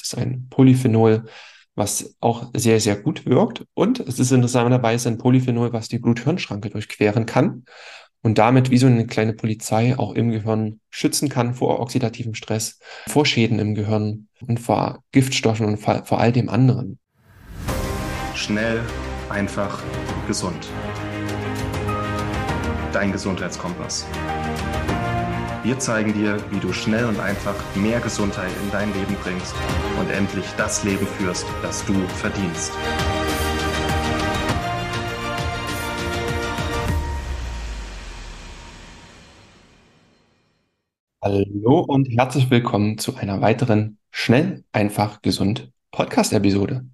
Das 0.00 0.02
ist 0.02 0.18
ein 0.18 0.48
Polyphenol, 0.50 1.24
was 1.76 2.16
auch 2.20 2.50
sehr, 2.54 2.80
sehr 2.80 2.96
gut 2.96 3.26
wirkt. 3.26 3.64
Und 3.74 4.00
es 4.00 4.18
ist 4.18 4.32
interessanterweise 4.32 5.08
ein 5.08 5.18
Polyphenol, 5.18 5.72
was 5.72 5.88
die 5.88 5.98
Blut-Hirn-Schranke 5.98 6.70
durchqueren 6.70 7.26
kann 7.26 7.64
und 8.22 8.38
damit 8.38 8.70
wie 8.70 8.78
so 8.78 8.86
eine 8.86 9.06
kleine 9.06 9.34
Polizei 9.34 9.96
auch 9.98 10.14
im 10.14 10.30
Gehirn 10.30 10.80
schützen 10.90 11.28
kann 11.28 11.54
vor 11.54 11.78
oxidativem 11.78 12.34
Stress, 12.34 12.78
vor 13.06 13.26
Schäden 13.26 13.58
im 13.58 13.74
Gehirn 13.74 14.28
und 14.40 14.58
vor 14.58 15.04
Giftstoffen 15.12 15.66
und 15.66 15.76
vor 15.76 16.18
all 16.18 16.32
dem 16.32 16.48
anderen. 16.48 16.98
Schnell, 18.34 18.80
einfach, 19.28 19.82
gesund. 20.26 20.66
Dein 22.92 23.12
Gesundheitskompass. 23.12 24.06
Wir 25.64 25.78
zeigen 25.78 26.12
dir, 26.12 26.36
wie 26.50 26.60
du 26.60 26.74
schnell 26.74 27.06
und 27.06 27.18
einfach 27.18 27.54
mehr 27.74 27.98
Gesundheit 27.98 28.50
in 28.62 28.70
dein 28.70 28.92
Leben 28.92 29.16
bringst 29.22 29.54
und 29.98 30.10
endlich 30.10 30.44
das 30.58 30.84
Leben 30.84 31.06
führst, 31.06 31.46
das 31.62 31.82
du 31.86 31.94
verdienst. 32.06 32.70
Hallo 41.22 41.80
und 41.80 42.08
herzlich 42.10 42.50
willkommen 42.50 42.98
zu 42.98 43.16
einer 43.16 43.40
weiteren 43.40 43.96
Schnell, 44.10 44.64
einfach, 44.70 45.22
gesund 45.22 45.72
Podcast-Episode. 45.92 46.84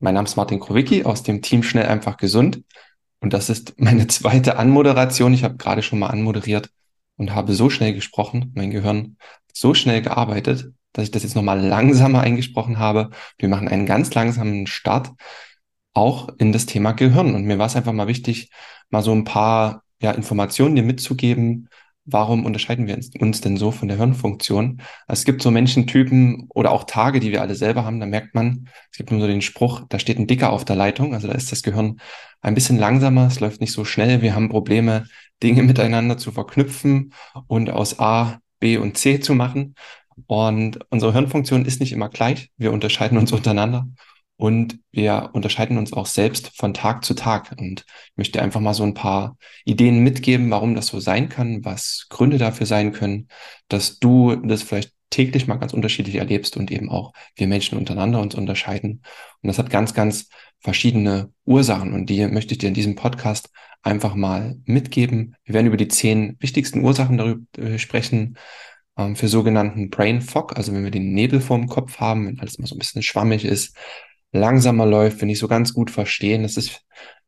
Mein 0.00 0.14
Name 0.14 0.26
ist 0.26 0.34
Martin 0.34 0.58
Krowicki 0.58 1.04
aus 1.04 1.22
dem 1.22 1.42
Team 1.42 1.62
Schnell, 1.62 1.86
einfach, 1.86 2.16
gesund. 2.16 2.64
Und 3.20 3.32
das 3.32 3.50
ist 3.50 3.80
meine 3.80 4.06
zweite 4.08 4.56
Anmoderation. 4.56 5.32
Ich 5.32 5.44
habe 5.44 5.58
gerade 5.58 5.84
schon 5.84 6.00
mal 6.00 6.08
anmoderiert 6.08 6.70
und 7.16 7.34
habe 7.34 7.54
so 7.54 7.70
schnell 7.70 7.94
gesprochen, 7.94 8.52
mein 8.54 8.70
Gehirn 8.70 9.16
so 9.52 9.74
schnell 9.74 10.02
gearbeitet, 10.02 10.72
dass 10.92 11.04
ich 11.04 11.10
das 11.10 11.22
jetzt 11.22 11.34
nochmal 11.36 11.60
langsamer 11.60 12.20
eingesprochen 12.20 12.78
habe. 12.78 13.10
Wir 13.38 13.48
machen 13.48 13.68
einen 13.68 13.86
ganz 13.86 14.12
langsamen 14.14 14.66
Start 14.66 15.12
auch 15.94 16.28
in 16.38 16.52
das 16.52 16.66
Thema 16.66 16.92
Gehirn. 16.92 17.34
Und 17.34 17.44
mir 17.44 17.58
war 17.58 17.66
es 17.66 17.76
einfach 17.76 17.92
mal 17.92 18.06
wichtig, 18.08 18.50
mal 18.90 19.02
so 19.02 19.12
ein 19.12 19.24
paar 19.24 19.82
ja, 20.00 20.10
Informationen 20.12 20.76
dir 20.76 20.82
mitzugeben. 20.82 21.68
Warum 22.08 22.44
unterscheiden 22.44 22.86
wir 22.86 22.96
uns 23.20 23.40
denn 23.40 23.56
so 23.56 23.72
von 23.72 23.88
der 23.88 23.96
Hirnfunktion? 23.96 24.80
Es 25.08 25.24
gibt 25.24 25.42
so 25.42 25.50
Menschentypen 25.50 26.46
oder 26.54 26.70
auch 26.70 26.84
Tage, 26.84 27.18
die 27.18 27.32
wir 27.32 27.42
alle 27.42 27.56
selber 27.56 27.84
haben, 27.84 27.98
da 27.98 28.06
merkt 28.06 28.34
man, 28.34 28.68
es 28.92 28.96
gibt 28.96 29.10
nur 29.10 29.20
so 29.20 29.26
den 29.26 29.42
Spruch, 29.42 29.82
da 29.88 29.98
steht 29.98 30.18
ein 30.18 30.28
Dicker 30.28 30.52
auf 30.52 30.64
der 30.64 30.76
Leitung, 30.76 31.14
also 31.14 31.26
da 31.26 31.34
ist 31.34 31.50
das 31.50 31.62
Gehirn 31.62 32.00
ein 32.40 32.54
bisschen 32.54 32.78
langsamer, 32.78 33.26
es 33.26 33.40
läuft 33.40 33.60
nicht 33.60 33.72
so 33.72 33.84
schnell, 33.84 34.22
wir 34.22 34.36
haben 34.36 34.48
Probleme, 34.48 35.06
Dinge 35.42 35.64
miteinander 35.64 36.16
zu 36.16 36.30
verknüpfen 36.30 37.12
und 37.48 37.70
aus 37.70 37.98
A, 37.98 38.38
B 38.60 38.76
und 38.78 38.96
C 38.96 39.20
zu 39.20 39.34
machen. 39.34 39.74
Und 40.26 40.78
unsere 40.88 41.12
Hirnfunktion 41.12 41.66
ist 41.66 41.80
nicht 41.80 41.92
immer 41.92 42.08
gleich. 42.08 42.50
Wir 42.56 42.72
unterscheiden 42.72 43.18
uns 43.18 43.32
untereinander 43.32 43.86
und 44.36 44.78
wir 44.92 45.30
unterscheiden 45.32 45.78
uns 45.78 45.92
auch 45.92 46.06
selbst 46.06 46.56
von 46.56 46.74
Tag 46.74 47.04
zu 47.04 47.14
Tag. 47.14 47.54
Und 47.58 47.84
ich 47.86 48.16
möchte 48.16 48.42
einfach 48.42 48.60
mal 48.60 48.74
so 48.74 48.82
ein 48.82 48.94
paar 48.94 49.36
Ideen 49.64 50.00
mitgeben, 50.00 50.50
warum 50.50 50.74
das 50.74 50.88
so 50.88 51.00
sein 51.00 51.28
kann, 51.28 51.64
was 51.64 52.06
Gründe 52.10 52.38
dafür 52.38 52.66
sein 52.66 52.92
können, 52.92 53.28
dass 53.68 53.98
du 53.98 54.36
das 54.36 54.62
vielleicht 54.62 54.92
täglich 55.10 55.46
mal 55.46 55.56
ganz 55.56 55.72
unterschiedlich 55.72 56.16
erlebst 56.16 56.56
und 56.56 56.70
eben 56.70 56.90
auch 56.90 57.12
wir 57.36 57.46
Menschen 57.46 57.78
untereinander 57.78 58.20
uns 58.20 58.34
unterscheiden. 58.34 59.02
Und 59.40 59.48
das 59.48 59.58
hat 59.58 59.70
ganz, 59.70 59.94
ganz 59.94 60.28
verschiedene 60.60 61.32
Ursachen 61.44 61.92
und 61.94 62.10
die 62.10 62.26
möchte 62.26 62.52
ich 62.52 62.58
dir 62.58 62.68
in 62.68 62.74
diesem 62.74 62.96
Podcast 62.96 63.50
einfach 63.82 64.14
mal 64.14 64.56
mitgeben. 64.64 65.36
Wir 65.44 65.54
werden 65.54 65.68
über 65.68 65.76
die 65.76 65.88
zehn 65.88 66.36
wichtigsten 66.40 66.80
Ursachen 66.80 67.18
darüber 67.18 67.44
äh, 67.56 67.78
sprechen 67.78 68.36
ähm, 68.98 69.14
für 69.16 69.28
sogenannten 69.28 69.90
Brain 69.90 70.20
Fog, 70.20 70.56
also 70.56 70.72
wenn 70.72 70.84
wir 70.84 70.90
den 70.90 71.12
Nebel 71.12 71.40
vorm 71.40 71.68
Kopf 71.68 71.98
haben, 71.98 72.26
wenn 72.26 72.40
alles 72.40 72.58
mal 72.58 72.66
so 72.66 72.74
ein 72.74 72.78
bisschen 72.78 73.02
schwammig 73.02 73.44
ist, 73.44 73.76
langsamer 74.36 74.86
läuft, 74.86 75.20
wenn 75.20 75.28
ich 75.28 75.38
so 75.38 75.48
ganz 75.48 75.72
gut 75.72 75.90
verstehen. 75.90 76.42
Das 76.42 76.56
ist 76.56 76.86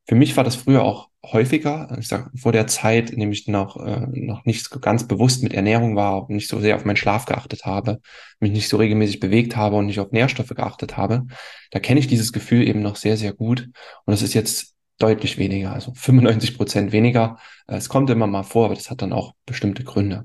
für 0.09 0.15
mich 0.15 0.37
war 0.39 0.45
das 0.45 0.57
früher 0.57 0.83
auch 0.85 1.11
häufiger. 1.23 1.95
Ich 2.01 2.09
sag, 2.09 2.31
vor 2.35 2.53
der 2.53 2.67
Zeit, 2.67 3.11
in 3.11 3.21
dem 3.21 3.31
ich 3.31 3.47
noch, 3.47 3.77
äh, 3.77 4.07
noch 4.07 4.47
nicht 4.47 4.71
ganz 4.81 5.07
bewusst 5.07 5.43
mit 5.43 5.53
Ernährung 5.53 5.97
war 5.97 6.23
und 6.23 6.35
nicht 6.35 6.49
so 6.49 6.61
sehr 6.61 6.77
auf 6.77 6.87
meinen 6.87 6.97
Schlaf 6.97 7.27
geachtet 7.27 7.67
habe, 7.67 8.01
mich 8.41 8.53
nicht 8.53 8.71
so 8.71 8.79
regelmäßig 8.79 9.21
bewegt 9.21 9.55
habe 9.55 9.77
und 9.77 9.85
nicht 9.85 10.01
auf 10.01 10.11
Nährstoffe 10.11 10.49
geachtet 10.49 10.97
habe, 10.97 11.27
da 11.73 11.79
kenne 11.79 12.01
ich 12.01 12.07
dieses 12.07 12.33
Gefühl 12.33 12.67
eben 12.67 12.81
noch 12.81 12.97
sehr, 12.97 13.19
sehr 13.19 13.35
gut. 13.35 13.69
Und 14.07 14.15
es 14.15 14.23
ist 14.23 14.33
jetzt 14.33 14.75
deutlich 14.99 15.37
weniger, 15.37 15.75
also 15.75 15.93
95 15.95 16.57
Prozent 16.57 16.93
weniger. 16.93 17.37
Es 17.67 17.91
kommt 17.91 18.09
immer 18.09 18.27
mal 18.27 18.45
vor, 18.45 18.65
aber 18.65 18.75
das 18.75 18.91
hat 18.91 19.03
dann 19.03 19.13
auch 19.13 19.35
bestimmte 19.45 19.85
Gründe. 19.85 20.25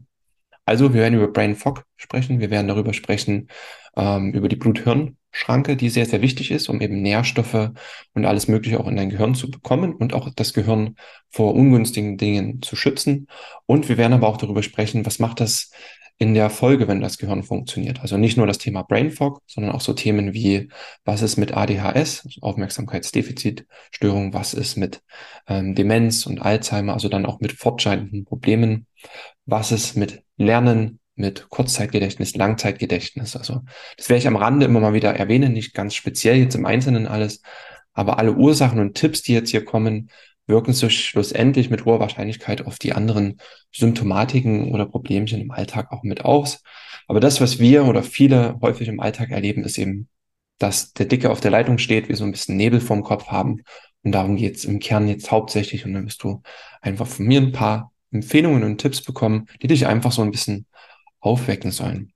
Also 0.64 0.94
wir 0.94 1.02
werden 1.02 1.16
über 1.16 1.28
Brain 1.28 1.58
Fog 1.58 1.84
sprechen. 1.98 2.40
Wir 2.40 2.52
werden 2.52 2.70
darüber 2.70 2.94
sprechen, 2.94 3.50
ähm, 3.98 4.32
über 4.32 4.48
die 4.48 4.56
Blut-Hirn-Schranke, 5.34 5.76
die 5.76 5.90
sehr, 5.90 6.06
sehr 6.06 6.22
wichtig 6.22 6.52
ist, 6.52 6.70
um 6.70 6.82
eben 6.82 7.02
Nährstoffe 7.02 7.72
und 8.14 8.26
alles 8.26 8.48
Mögliche 8.48 8.80
auch 8.80 8.88
in 8.88 8.96
dein 8.96 9.10
Gehirn 9.10 9.36
zu 9.36 9.50
bekommen 9.50 9.94
und 9.94 10.14
auch 10.14 10.30
das 10.36 10.54
Gehirn 10.54 10.96
vor 11.30 11.54
ungünstigen 11.56 12.18
Dingen 12.18 12.62
zu 12.62 12.76
schützen. 12.76 13.28
Und 13.66 13.90
wir 13.90 13.98
werden 13.98 14.14
aber 14.14 14.28
auch 14.28 14.38
darüber 14.38 14.64
sprechen, 14.64 15.06
was 15.06 15.20
macht 15.20 15.40
das 15.40 15.72
in 16.20 16.36
der 16.36 16.52
Folge, 16.52 16.88
wenn 16.88 17.02
das 17.02 17.18
Gehirn 17.18 17.44
funktioniert. 17.44 18.02
Also 18.02 18.18
nicht 18.18 18.38
nur 18.38 18.46
das 18.46 18.60
Thema 18.60 18.84
Brain 18.84 19.10
Fog, 19.10 19.42
sondern 19.48 19.74
auch 19.74 19.82
so 19.82 19.94
Themen 19.94 20.34
wie, 20.34 20.70
was 21.04 21.24
ist 21.24 21.38
mit 21.38 21.58
ADHS, 21.58 22.26
also 22.26 22.42
Aufmerksamkeitsdefizitstörung, 22.42 24.34
was 24.34 24.54
ist 24.54 24.78
mit 24.78 25.02
ähm, 25.48 25.74
Demenz 25.74 26.28
und 26.28 26.40
Alzheimer, 26.40 26.94
also 26.94 27.10
dann 27.10 27.26
auch 27.26 27.40
mit 27.40 27.54
fortschreitenden 27.54 28.26
Problemen, 28.26 28.86
was 29.46 29.72
ist 29.72 29.98
mit 29.98 30.24
Lernen, 30.38 31.00
mit 31.16 31.50
Kurzzeitgedächtnis, 31.50 32.36
Langzeitgedächtnis. 32.36 33.36
Also 33.36 33.62
das 33.98 34.10
werde 34.10 34.20
ich 34.20 34.28
am 34.28 34.36
Rande 34.36 34.66
immer 34.66 34.80
mal 34.80 34.94
wieder 34.94 35.14
erwähnen, 35.14 35.54
nicht 35.54 35.74
ganz 35.74 35.94
speziell 35.96 36.38
jetzt 36.38 36.56
im 36.56 36.66
Einzelnen 36.66 37.08
alles, 37.08 37.42
aber 37.94 38.18
alle 38.18 38.34
Ursachen 38.34 38.80
und 38.80 38.96
Tipps, 38.96 39.22
die 39.22 39.34
jetzt 39.34 39.52
hier 39.52 39.64
kommen, 39.64 40.10
wirken 40.48 40.74
sich 40.74 41.06
schlussendlich 41.06 41.70
mit 41.70 41.86
hoher 41.86 42.00
Wahrscheinlichkeit 42.00 42.66
auf 42.66 42.80
die 42.80 42.94
anderen 42.94 43.38
Symptomatiken 43.72 44.74
oder 44.74 44.86
Problemchen 44.86 45.40
im 45.40 45.52
Alltag 45.52 45.92
auch 45.92 46.04
mit 46.04 46.26
aus. 46.26 46.64
Aber 47.08 47.20
das, 47.20 47.40
was 47.40 47.60
wir 47.60 47.86
oder 47.86 48.04
viele 48.04 48.60
häufig 48.62 48.88
im 48.88 49.00
Alltag 49.00 49.32
erleben, 49.32 49.64
ist 49.64 49.78
eben, 49.78 50.10
dass 50.58 50.94
der 50.94 51.06
Dicke 51.06 51.30
auf 51.30 51.40
der 51.40 51.52
Leitung 51.52 51.78
steht, 51.78 52.10
wir 52.10 52.16
so 52.16 52.24
ein 52.24 52.32
bisschen 52.32 52.58
Nebel 52.58 52.82
vorm 52.82 53.04
Kopf 53.04 53.28
haben. 53.28 53.62
Und 54.04 54.12
darum 54.12 54.36
geht 54.36 54.56
es 54.56 54.66
im 54.66 54.80
Kern 54.80 55.08
jetzt 55.08 55.32
hauptsächlich. 55.32 55.86
Und 55.86 55.94
dann 55.94 56.06
wirst 56.06 56.24
du 56.24 56.42
einfach 56.82 57.08
von 57.08 57.26
mir 57.26 57.42
ein 57.42 57.52
paar 57.52 57.92
Empfehlungen 58.12 58.64
und 58.64 58.78
Tipps 58.78 59.02
bekommen, 59.02 59.48
die 59.62 59.68
dich 59.68 59.88
einfach 59.88 60.12
so 60.12 60.22
ein 60.22 60.32
bisschen 60.32 60.66
aufwecken 61.24 61.72
sollen. 61.72 62.14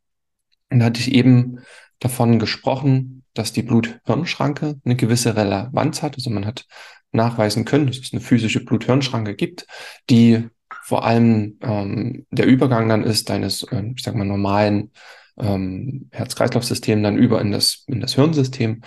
Und 0.70 0.80
da 0.80 0.86
hatte 0.86 1.00
ich 1.00 1.14
eben 1.14 1.60
davon 2.00 2.40
gesprochen, 2.40 3.24
dass 3.34 3.54
die 3.54 3.64
Blut-Hirn-Schranke 3.64 4.80
eine 4.84 4.96
gewisse 4.96 5.36
Relevanz 5.36 6.02
hat. 6.04 6.16
Also 6.16 6.30
man 6.30 6.46
hat 6.46 6.66
nachweisen 7.12 7.66
können, 7.66 7.88
dass 7.88 7.98
es 7.98 8.12
eine 8.12 8.22
physische 8.22 8.64
Blut-Hirn-Schranke 8.64 9.36
gibt, 9.36 9.66
die 10.10 10.50
vor 10.84 11.06
allem 11.06 11.58
ähm, 11.62 12.26
der 12.32 12.48
Übergang 12.48 12.90
dann 12.90 13.04
ist 13.04 13.30
deines, 13.30 13.64
äh, 13.64 13.84
ich 13.96 14.04
sag 14.04 14.16
mal, 14.16 14.26
normalen 14.26 14.92
ähm, 15.38 16.10
Herz-Kreislauf-System 16.12 17.02
dann 17.04 17.18
über 17.18 17.40
in 17.42 17.52
das, 17.52 17.84
in 17.88 18.02
das 18.02 18.16
Hirnsystem. 18.16 18.82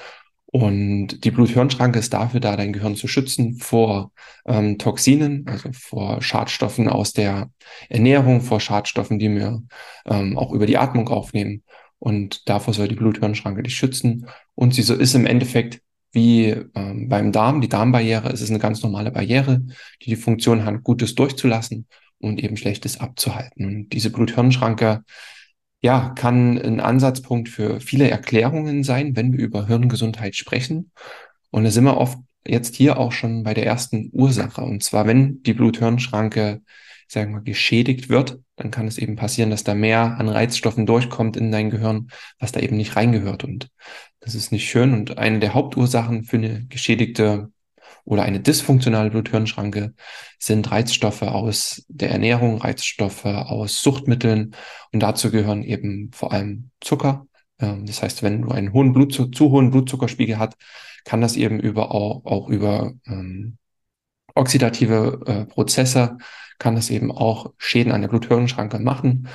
Und 0.52 1.24
die 1.24 1.30
Blut-Hirn-Schranke 1.30 2.00
ist 2.00 2.12
dafür 2.12 2.40
da, 2.40 2.56
dein 2.56 2.72
Gehirn 2.72 2.96
zu 2.96 3.06
schützen 3.06 3.54
vor 3.54 4.10
ähm, 4.46 4.78
Toxinen, 4.78 5.46
also 5.46 5.70
vor 5.72 6.20
Schadstoffen 6.22 6.88
aus 6.88 7.12
der 7.12 7.50
Ernährung, 7.88 8.40
vor 8.40 8.58
Schadstoffen, 8.58 9.20
die 9.20 9.30
wir 9.30 9.62
ähm, 10.06 10.36
auch 10.36 10.52
über 10.52 10.66
die 10.66 10.76
Atmung 10.76 11.08
aufnehmen. 11.08 11.62
Und 12.00 12.48
davor 12.48 12.74
soll 12.74 12.88
die 12.88 12.96
Blut-Hirn-Schranke 12.96 13.62
dich 13.62 13.76
schützen. 13.76 14.26
Und 14.56 14.74
sie 14.74 14.82
so 14.82 14.94
ist 14.94 15.14
im 15.14 15.26
Endeffekt 15.26 15.82
wie 16.12 16.56
ähm, 16.74 17.08
beim 17.08 17.30
Darm, 17.30 17.60
die 17.60 17.68
Darmbarriere. 17.68 18.30
Es 18.32 18.40
ist 18.40 18.50
eine 18.50 18.58
ganz 18.58 18.82
normale 18.82 19.12
Barriere, 19.12 19.62
die 20.02 20.10
die 20.10 20.16
Funktion 20.16 20.64
hat, 20.64 20.82
Gutes 20.82 21.14
durchzulassen 21.14 21.86
und 22.18 22.42
eben 22.42 22.56
Schlechtes 22.56 22.98
abzuhalten. 22.98 23.66
Und 23.66 23.90
diese 23.90 24.10
Blut-Hirn-Schranke 24.10 25.04
ja, 25.80 26.10
kann 26.10 26.58
ein 26.58 26.80
Ansatzpunkt 26.80 27.48
für 27.48 27.80
viele 27.80 28.10
Erklärungen 28.10 28.84
sein, 28.84 29.16
wenn 29.16 29.32
wir 29.32 29.40
über 29.40 29.66
Hirngesundheit 29.66 30.36
sprechen. 30.36 30.90
Und 31.50 31.64
da 31.64 31.70
sind 31.70 31.84
wir 31.84 31.96
oft 31.96 32.18
jetzt 32.46 32.76
hier 32.76 32.98
auch 32.98 33.12
schon 33.12 33.42
bei 33.42 33.54
der 33.54 33.66
ersten 33.66 34.10
Ursache. 34.12 34.62
Und 34.62 34.82
zwar, 34.82 35.06
wenn 35.06 35.42
die 35.42 35.54
Blut-Hirn-Schranke, 35.54 36.62
sagen 37.08 37.32
wir, 37.32 37.40
geschädigt 37.40 38.08
wird, 38.08 38.38
dann 38.56 38.70
kann 38.70 38.86
es 38.86 38.98
eben 38.98 39.16
passieren, 39.16 39.50
dass 39.50 39.64
da 39.64 39.74
mehr 39.74 40.18
an 40.18 40.28
Reizstoffen 40.28 40.86
durchkommt 40.86 41.36
in 41.36 41.50
dein 41.50 41.70
Gehirn, 41.70 42.08
was 42.38 42.52
da 42.52 42.60
eben 42.60 42.76
nicht 42.76 42.94
reingehört. 42.94 43.42
Und 43.42 43.70
das 44.20 44.34
ist 44.34 44.52
nicht 44.52 44.68
schön. 44.68 44.92
Und 44.92 45.18
eine 45.18 45.40
der 45.40 45.54
Hauptursachen 45.54 46.24
für 46.24 46.36
eine 46.36 46.66
geschädigte 46.66 47.50
oder 48.04 48.22
eine 48.22 48.40
dysfunktionale 48.40 49.10
Blut-Hirn-Schranke 49.10 49.94
sind 50.38 50.70
Reizstoffe 50.70 51.22
aus 51.22 51.84
der 51.88 52.10
Ernährung, 52.10 52.58
Reizstoffe 52.58 53.24
aus 53.24 53.82
Suchtmitteln 53.82 54.54
und 54.92 55.00
dazu 55.00 55.30
gehören 55.30 55.62
eben 55.62 56.10
vor 56.12 56.32
allem 56.32 56.70
Zucker. 56.80 57.26
Ähm, 57.58 57.86
das 57.86 58.02
heißt, 58.02 58.22
wenn 58.22 58.42
du 58.42 58.50
einen 58.50 58.72
hohen 58.72 58.92
Blutzucker, 58.92 59.32
zu 59.32 59.50
hohen 59.50 59.70
Blutzuckerspiegel 59.70 60.38
hast, 60.38 60.54
kann 61.04 61.20
das 61.20 61.36
eben 61.36 61.60
über 61.60 61.94
auch, 61.94 62.24
auch 62.24 62.48
über 62.48 62.92
ähm, 63.06 63.56
oxidative 64.34 65.20
äh, 65.26 65.44
Prozesse 65.46 66.18
kann 66.58 66.74
das 66.74 66.90
eben 66.90 67.10
auch 67.10 67.52
Schäden 67.56 67.90
an 67.90 68.02
der 68.02 68.08
Blut-Hirn-Schranke 68.08 68.78
machen 68.78 69.28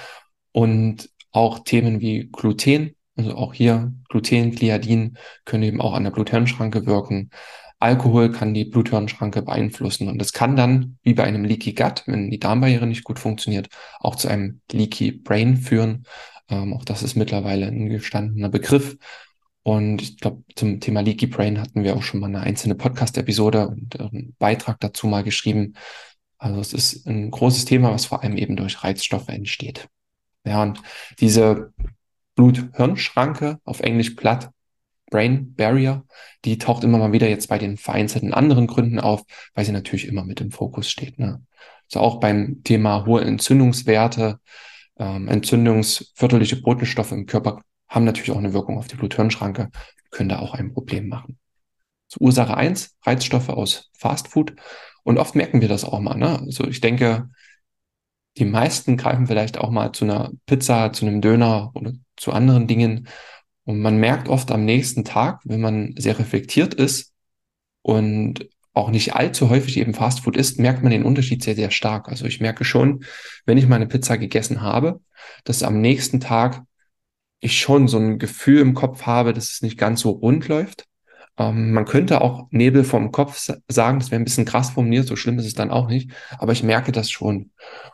und 0.51 1.09
auch 1.35 1.59
Themen 1.59 1.99
wie 1.99 2.29
Gluten 2.31 2.95
Also 3.17 3.35
auch 3.35 3.53
hier 3.53 3.93
Gluten, 4.09 4.51
Gliadin 4.51 5.17
können 5.43 5.63
eben 5.63 5.81
auch 5.81 5.93
an 5.93 6.05
der 6.05 6.11
Bluthirnschranke 6.11 6.85
wirken. 6.85 7.29
Alkohol 7.85 8.31
kann 8.31 8.55
die 8.55 8.65
Bluthirnschranke 8.65 9.43
beeinflussen 9.43 10.07
und 10.07 10.17
das 10.17 10.33
kann 10.33 10.55
dann, 10.55 10.97
wie 11.03 11.13
bei 11.13 11.23
einem 11.23 11.45
Leaky 11.45 11.73
Gut, 11.73 12.01
wenn 12.07 12.31
die 12.31 12.39
Darmbarriere 12.39 12.87
nicht 12.87 13.03
gut 13.03 13.19
funktioniert, 13.19 13.69
auch 13.99 14.15
zu 14.15 14.27
einem 14.27 14.61
Leaky 14.71 15.11
Brain 15.11 15.55
führen. 15.55 16.07
Ähm, 16.49 16.73
auch 16.73 16.83
das 16.83 17.03
ist 17.03 17.15
mittlerweile 17.15 17.67
ein 17.67 17.89
gestandener 17.89 18.49
Begriff. 18.49 18.97
Und 19.61 20.01
ich 20.01 20.17
glaube, 20.17 20.43
zum 20.55 20.79
Thema 20.79 21.01
Leaky 21.01 21.27
Brain 21.27 21.61
hatten 21.61 21.83
wir 21.83 21.95
auch 21.95 22.01
schon 22.01 22.19
mal 22.19 22.27
eine 22.27 22.39
einzelne 22.39 22.73
Podcast-Episode 22.73 23.67
und 23.67 23.99
einen 23.99 24.35
Beitrag 24.39 24.79
dazu 24.79 25.05
mal 25.05 25.23
geschrieben. 25.23 25.73
Also 26.39 26.59
es 26.61 26.73
ist 26.73 27.07
ein 27.07 27.29
großes 27.29 27.65
Thema, 27.65 27.91
was 27.91 28.05
vor 28.05 28.23
allem 28.23 28.37
eben 28.37 28.55
durch 28.55 28.83
Reizstoffe 28.83 29.29
entsteht. 29.29 29.89
Ja, 30.43 30.63
und 30.63 30.81
diese 31.19 31.71
Blut-Hirn-Schranke, 32.33 33.59
auf 33.63 33.79
Englisch 33.81 34.15
Blood 34.15 34.49
Brain 35.09 35.53
Barrier, 35.55 36.03
die 36.45 36.57
taucht 36.57 36.83
immer 36.83 36.97
mal 36.97 37.11
wieder 37.11 37.29
jetzt 37.29 37.47
bei 37.47 37.57
den 37.57 37.77
vereinzelten 37.77 38.33
anderen 38.33 38.67
Gründen 38.67 38.99
auf, 38.99 39.23
weil 39.53 39.65
sie 39.65 39.71
natürlich 39.71 40.07
immer 40.07 40.23
mit 40.23 40.41
im 40.41 40.51
Fokus 40.51 40.89
steht. 40.89 41.19
Ne? 41.19 41.43
Also 41.87 41.99
auch 41.99 42.19
beim 42.19 42.63
Thema 42.63 43.05
hohe 43.05 43.21
Entzündungswerte, 43.21 44.39
ähm, 44.97 45.27
entzündungsförderliche 45.27 46.61
Botenstoffe 46.61 47.11
im 47.11 47.25
Körper 47.25 47.61
haben 47.87 48.05
natürlich 48.05 48.31
auch 48.31 48.37
eine 48.37 48.53
Wirkung 48.53 48.77
auf 48.77 48.87
die 48.87 48.95
Blut-Hirn-Schranke, 48.95 49.69
können 50.09 50.29
da 50.29 50.39
auch 50.39 50.53
ein 50.53 50.73
Problem 50.73 51.07
machen. 51.07 51.37
So, 52.07 52.19
Ursache 52.21 52.55
eins 52.55 52.95
Reizstoffe 53.03 53.49
aus 53.49 53.91
Fastfood. 53.97 54.55
Und 55.03 55.19
oft 55.19 55.35
merken 55.35 55.61
wir 55.61 55.67
das 55.67 55.85
auch 55.85 55.99
mal. 55.99 56.15
Ne? 56.15 56.39
Also 56.39 56.65
ich 56.65 56.81
denke, 56.81 57.29
die 58.37 58.45
meisten 58.45 58.97
greifen 58.97 59.27
vielleicht 59.27 59.57
auch 59.57 59.69
mal 59.69 59.91
zu 59.91 60.05
einer 60.05 60.31
Pizza, 60.45 60.91
zu 60.91 61.05
einem 61.05 61.21
Döner 61.21 61.71
oder 61.73 61.93
zu 62.17 62.31
anderen 62.33 62.67
Dingen. 62.67 63.07
Und 63.65 63.79
man 63.81 63.97
merkt 63.97 64.29
oft 64.29 64.51
am 64.51 64.63
nächsten 64.63 65.03
Tag, 65.03 65.41
wenn 65.43 65.61
man 65.61 65.93
sehr 65.97 66.17
reflektiert 66.17 66.73
ist 66.73 67.13
und 67.81 68.47
auch 68.73 68.89
nicht 68.89 69.15
allzu 69.15 69.49
häufig 69.49 69.77
eben 69.77 69.93
Fastfood 69.93 70.37
isst, 70.37 70.59
merkt 70.59 70.83
man 70.83 70.91
den 70.91 71.03
Unterschied 71.03 71.43
sehr, 71.43 71.55
sehr 71.55 71.71
stark. 71.71 72.09
Also 72.09 72.25
ich 72.25 72.41
merke 72.41 72.65
schon, 72.65 73.03
wenn 73.45 73.57
ich 73.57 73.67
meine 73.67 73.87
Pizza 73.87 74.17
gegessen 74.17 74.61
habe, 74.61 74.99
dass 75.45 75.63
am 75.63 75.81
nächsten 75.81 76.19
Tag 76.19 76.61
ich 77.39 77.59
schon 77.59 77.87
so 77.87 77.97
ein 77.97 78.19
Gefühl 78.19 78.59
im 78.59 78.73
Kopf 78.73 79.03
habe, 79.03 79.33
dass 79.33 79.49
es 79.49 79.61
nicht 79.61 79.77
ganz 79.77 80.01
so 80.01 80.11
rund 80.11 80.47
läuft. 80.47 80.85
Ähm, 81.37 81.71
man 81.71 81.85
könnte 81.85 82.21
auch 82.21 82.47
Nebel 82.51 82.83
vom 82.83 83.11
Kopf 83.11 83.49
sagen, 83.67 83.99
das 83.99 84.11
wäre 84.11 84.21
ein 84.21 84.25
bisschen 84.25 84.45
krass 84.45 84.71
formuliert, 84.71 85.07
so 85.07 85.15
schlimm 85.15 85.39
ist 85.39 85.45
es 85.45 85.53
dann 85.53 85.71
auch 85.71 85.87
nicht, 85.87 86.11
aber 86.37 86.53
ich 86.53 86.63
merke 86.63 86.91
das 86.91 87.09
schon. 87.09 87.51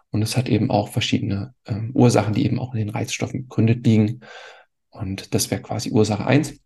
Und 0.09 0.21
es 0.21 0.35
hat 0.35 0.49
eben 0.49 0.69
auch 0.69 0.89
verschiedene 0.89 1.53
ähm, 1.65 1.91
Ursachen, 1.93 2.33
die 2.33 2.45
eben 2.45 2.59
auch 2.59 2.73
in 2.73 2.79
den 2.79 2.89
Reizstoffen 2.89 3.43
begründet 3.43 3.85
liegen. 3.85 4.21
Und 4.91 5.33
das 5.33 5.49
wäre 5.51 5.61
quasi 5.61 5.91
Ursache 5.91 6.25
eins. 6.25 6.59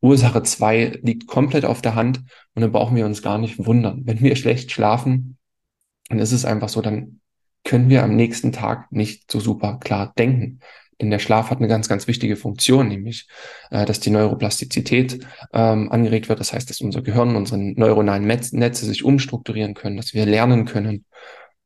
Ursache 0.00 0.42
zwei 0.42 0.98
liegt 1.02 1.26
komplett 1.26 1.64
auf 1.64 1.80
der 1.82 1.94
Hand 1.94 2.20
und 2.54 2.62
dann 2.62 2.72
brauchen 2.72 2.96
wir 2.96 3.06
uns 3.06 3.22
gar 3.22 3.38
nicht 3.38 3.64
wundern. 3.64 4.02
Wenn 4.04 4.20
wir 4.20 4.36
schlecht 4.36 4.70
schlafen, 4.70 5.38
dann 6.08 6.18
ist 6.18 6.32
es 6.32 6.44
einfach 6.44 6.68
so, 6.68 6.82
dann 6.82 7.20
können 7.64 7.88
wir 7.88 8.02
am 8.02 8.14
nächsten 8.14 8.52
Tag 8.52 8.92
nicht 8.92 9.30
so 9.30 9.40
super 9.40 9.78
klar 9.80 10.12
denken. 10.18 10.60
Denn 11.00 11.10
der 11.10 11.18
Schlaf 11.18 11.50
hat 11.50 11.58
eine 11.58 11.68
ganz, 11.68 11.88
ganz 11.88 12.06
wichtige 12.06 12.36
Funktion, 12.36 12.88
nämlich, 12.88 13.26
äh, 13.70 13.84
dass 13.84 14.00
die 14.00 14.10
Neuroplastizität 14.10 15.26
ähm, 15.52 15.90
angeregt 15.90 16.28
wird. 16.28 16.38
Das 16.38 16.52
heißt, 16.52 16.70
dass 16.70 16.80
unser 16.80 17.02
Gehirn, 17.02 17.34
unsere 17.34 17.58
neuronalen 17.58 18.26
Netze 18.26 18.86
sich 18.86 19.04
umstrukturieren 19.04 19.74
können, 19.74 19.96
dass 19.96 20.14
wir 20.14 20.26
lernen 20.26 20.66
können. 20.66 21.04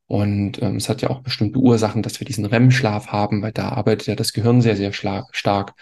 Und 0.09 0.61
ähm, 0.63 0.77
es 0.77 0.89
hat 0.89 1.03
ja 1.03 1.11
auch 1.11 1.21
bestimmte 1.21 1.59
Ursachen, 1.59 2.03
dass 2.03 2.19
wir 2.19 2.25
diesen 2.25 2.47
REM-Schlaf 2.47 3.09
haben, 3.09 3.43
weil 3.43 3.53
da 3.53 3.69
arbeitet 3.69 4.09
ja 4.09 4.17
das 4.17 4.33
Gehirn 4.33 4.63
sehr, 4.63 4.75
sehr 4.75 4.95
stark. 4.95 5.75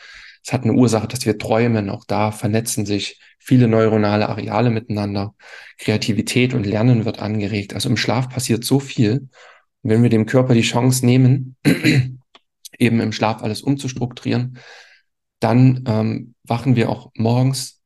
Es 0.45 0.53
hat 0.53 0.65
eine 0.65 0.73
Ursache, 0.73 1.07
dass 1.07 1.25
wir 1.25 1.39
träumen. 1.39 1.89
Auch 1.89 2.05
da 2.05 2.33
vernetzen 2.33 2.87
sich 2.87 3.21
viele 3.39 3.69
neuronale 3.69 4.29
Areale 4.29 4.71
miteinander. 4.71 5.35
Kreativität 5.79 6.55
und 6.55 6.67
Lernen 6.67 7.05
wird 7.05 7.21
angeregt. 7.21 7.73
Also 7.73 7.89
im 7.89 7.97
Schlaf 7.97 8.29
passiert 8.29 8.65
so 8.65 8.81
viel. 8.81 9.29
Und 9.83 9.91
wenn 9.91 10.03
wir 10.03 10.11
dem 10.11 10.27
Körper 10.27 10.55
die 10.55 10.63
Chance 10.63 11.07
nehmen, 11.07 11.57
eben 12.79 13.01
im 13.01 13.13
Schlaf 13.13 13.45
alles 13.45 13.63
umzustrukturieren, 13.63 14.59
dann 15.39 15.85
ähm, 15.87 16.35
wachen 16.43 16.75
wir 16.75 16.91
auch 16.91 17.13
morgens 17.15 17.81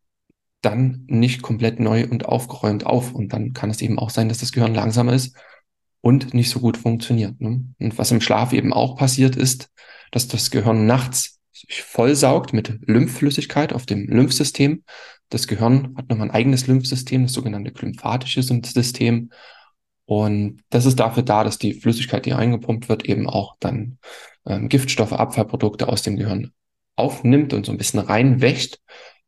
dann 0.63 1.05
nicht 1.07 1.43
komplett 1.43 1.81
neu 1.81 2.07
und 2.09 2.25
aufgeräumt 2.25 2.87
auf. 2.87 3.13
Und 3.13 3.35
dann 3.35 3.53
kann 3.53 3.69
es 3.69 3.83
eben 3.83 3.99
auch 3.99 4.09
sein, 4.09 4.31
dass 4.31 4.39
das 4.39 4.53
Gehirn 4.53 4.75
langsamer 4.75 5.13
ist 5.13 5.37
und 6.01 6.35
nicht 6.35 6.51
so 6.51 6.61
gut 6.61 6.77
funktioniert. 6.77 7.41
Ne? 7.41 7.65
Und 7.79 7.99
was 7.99 8.11
im 8.11 8.21
Schlaf 8.21 8.53
eben 8.53 8.73
auch 8.73 8.97
passiert 8.97 9.37
ist, 9.37 9.71
dass 10.11 10.29
das 10.29 10.51
Gehirn 10.51 10.87
nachts 10.87 11.41
sich 11.53 11.83
vollsaugt 11.83 12.53
mit 12.53 12.79
Lymphflüssigkeit 12.87 13.73
auf 13.73 13.87
dem 13.87 14.07
Lymphsystem. 14.09 14.83
Das 15.29 15.47
Gehirn 15.47 15.95
hat 15.97 16.09
nochmal 16.09 16.29
ein 16.29 16.35
eigenes 16.35 16.67
Lymphsystem, 16.67 17.25
das 17.25 17.33
sogenannte 17.33 17.73
glymphatische 17.73 18.43
System. 18.43 19.31
Und 20.07 20.63
das 20.71 20.87
ist 20.87 20.99
dafür 20.99 21.23
da, 21.23 21.45
dass 21.45 21.59
die 21.59 21.75
Flüssigkeit, 21.75 22.27
die 22.27 22.33
eingepumpt 22.33 22.89
wird, 22.89 23.05
eben 23.05 23.29
auch 23.29 23.57
dann 23.61 23.99
ähm, 24.47 24.69
Giftstoffe, 24.69 25.13
Abfallprodukte 25.13 25.89
aus 25.89 26.03
dem 26.03 26.17
Gehirn 26.17 26.53
aufnimmt 26.97 27.53
und 27.53 27.67
so 27.67 27.73
ein 27.73 27.79
bisschen 27.79 28.01
reinwächt 28.01 28.81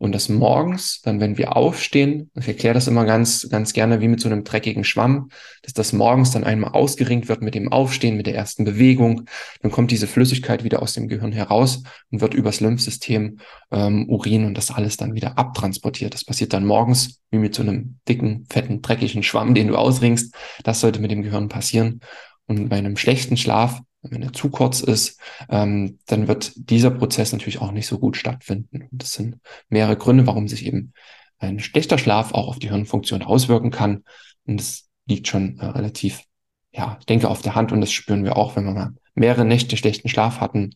und 0.03 0.11
das 0.11 0.29
morgens, 0.29 1.01
dann 1.03 1.21
wenn 1.21 1.39
wir 1.39 1.57
aufstehen, 1.57 2.29
ich 2.35 2.49
erkläre 2.49 2.75
das 2.75 2.89
immer 2.89 3.05
ganz, 3.05 3.49
ganz 3.49 3.73
gerne 3.73 4.01
wie 4.01 4.09
mit 4.09 4.21
so 4.21 4.29
einem 4.29 4.43
dreckigen 4.43 4.83
Schwamm, 4.83 5.29
dass 5.63 5.75
das 5.75 5.93
morgens 5.93 6.33
dann 6.33 6.43
einmal 6.43 6.73
ausgeringt 6.73 7.29
wird 7.29 7.41
mit 7.41 7.55
dem 7.55 7.71
Aufstehen, 7.71 8.17
mit 8.17 8.27
der 8.27 8.35
ersten 8.35 8.65
Bewegung. 8.65 9.27
Dann 9.61 9.71
kommt 9.71 9.93
diese 9.93 10.09
Flüssigkeit 10.09 10.65
wieder 10.65 10.83
aus 10.83 10.95
dem 10.95 11.07
Gehirn 11.07 11.31
heraus 11.31 11.85
und 12.11 12.21
wird 12.21 12.35
übers 12.35 12.59
Lymphsystem, 12.59 13.39
ähm, 13.71 14.09
Urin 14.09 14.45
und 14.45 14.59
das 14.59 14.73
alles 14.73 14.97
dann 14.97 15.15
wieder 15.15 15.39
abtransportiert. 15.39 16.15
Das 16.15 16.25
passiert 16.25 16.53
dann 16.53 16.67
morgens 16.67 17.21
wie 17.31 17.39
mit 17.39 17.55
so 17.55 17.63
einem 17.63 18.01
dicken, 18.09 18.45
fetten, 18.51 18.83
dreckigen 18.83 19.23
Schwamm, 19.23 19.55
den 19.55 19.69
du 19.69 19.77
ausringst. 19.77 20.35
Das 20.65 20.81
sollte 20.81 20.99
mit 20.99 21.13
dem 21.13 21.23
Gehirn 21.23 21.49
passieren. 21.49 22.01
Und 22.47 22.71
bei 22.71 22.77
einem 22.77 22.97
schlechten 22.97 23.37
Schlaf 23.37 23.81
wenn 24.03 24.23
er 24.23 24.33
zu 24.33 24.51
kurz 24.51 24.81
ist, 24.81 25.21
ähm, 25.49 25.99
dann 26.07 26.29
wird 26.29 26.53
dieser 26.57 26.91
Prozess 26.91 27.33
natürlich 27.33 27.61
auch 27.61 27.73
nicht 27.73 27.87
so 27.87 27.99
gut 27.99 28.17
stattfinden. 28.17 28.89
Und 28.91 29.03
das 29.03 29.13
sind 29.13 29.39
mehrere 29.69 29.97
Gründe, 29.97 30.27
warum 30.27 30.49
sich 30.49 30.67
eben 30.67 30.93
ein 31.39 31.61
schlechter 31.61 31.99
Schlaf 31.99 32.33
auch 32.33 32.49
auf 32.49 32.59
die 32.59 32.71
Hirnfunktion 32.71 33.23
auswirken 33.23 33.71
kann. 33.71 34.05
Und 34.47 34.61
das 34.61 34.89
liegt 35.07 35.29
schon 35.29 35.59
äh, 35.59 35.67
relativ, 35.67 36.23
ja, 36.73 36.97
ich 37.01 37.07
denke, 37.07 37.29
auf 37.29 37.43
der 37.43 37.55
Hand 37.55 37.73
und 37.73 37.81
das 37.81 37.93
spüren 37.93 38.25
wir 38.25 38.37
auch, 38.37 38.57
wenn 38.57 38.65
wir 38.65 38.73
mal 38.73 38.95
mehrere 39.15 39.45
Nächte 39.45 39.77
schlechten 39.77 40.09
Schlaf 40.09 40.41
hatten. 40.41 40.75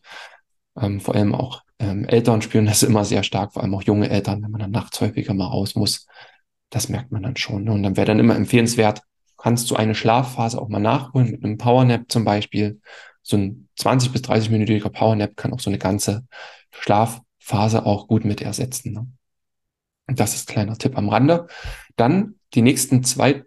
Ähm, 0.79 0.99
vor 0.99 1.15
allem 1.15 1.33
auch 1.33 1.63
ähm, 1.79 2.05
Eltern 2.05 2.41
spüren 2.41 2.65
das 2.65 2.83
immer 2.83 3.05
sehr 3.05 3.23
stark, 3.23 3.53
vor 3.53 3.63
allem 3.63 3.75
auch 3.75 3.83
junge 3.83 4.09
Eltern, 4.09 4.41
wenn 4.43 4.51
man 4.51 4.61
dann 4.61 4.71
nachts 4.71 4.99
häufiger 5.01 5.33
mal 5.33 5.47
raus 5.47 5.75
muss. 5.75 6.07
Das 6.69 6.89
merkt 6.89 7.11
man 7.11 7.23
dann 7.23 7.37
schon. 7.37 7.63
Ne? 7.63 7.71
Und 7.71 7.83
dann 7.83 7.97
wäre 7.97 8.07
dann 8.07 8.19
immer 8.19 8.35
empfehlenswert, 8.35 9.01
kannst 9.37 9.69
du 9.69 9.75
eine 9.75 9.95
Schlafphase 9.95 10.61
auch 10.61 10.69
mal 10.69 10.79
nachholen 10.79 11.31
mit 11.31 11.43
einem 11.43 11.57
Powernap 11.57 12.05
zum 12.09 12.25
Beispiel 12.25 12.81
so 13.27 13.37
ein 13.37 13.67
20 13.75 14.11
bis 14.11 14.21
30 14.21 14.49
minütiger 14.49 14.89
Powernap 14.89 15.35
kann 15.35 15.53
auch 15.53 15.59
so 15.59 15.69
eine 15.69 15.79
ganze 15.79 16.25
Schlafphase 16.71 17.85
auch 17.85 18.07
gut 18.07 18.23
mit 18.23 18.41
ersetzen. 18.41 18.93
Ne? 18.93 19.07
Das 20.07 20.33
ist 20.33 20.47
kleiner 20.47 20.77
Tipp 20.77 20.97
am 20.97 21.09
Rande. 21.09 21.47
Dann 21.97 22.35
die 22.53 22.61
nächsten 22.61 23.03
zwei 23.03 23.43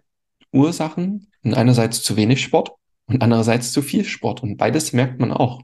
Ursachen. 0.51 1.27
Einerseits 1.43 2.03
zu 2.03 2.15
wenig 2.15 2.43
Sport 2.43 2.73
und 3.07 3.23
andererseits 3.23 3.71
zu 3.71 3.81
viel 3.81 4.05
Sport. 4.05 4.43
Und 4.43 4.57
beides 4.57 4.93
merkt 4.93 5.19
man 5.19 5.31
auch. 5.31 5.63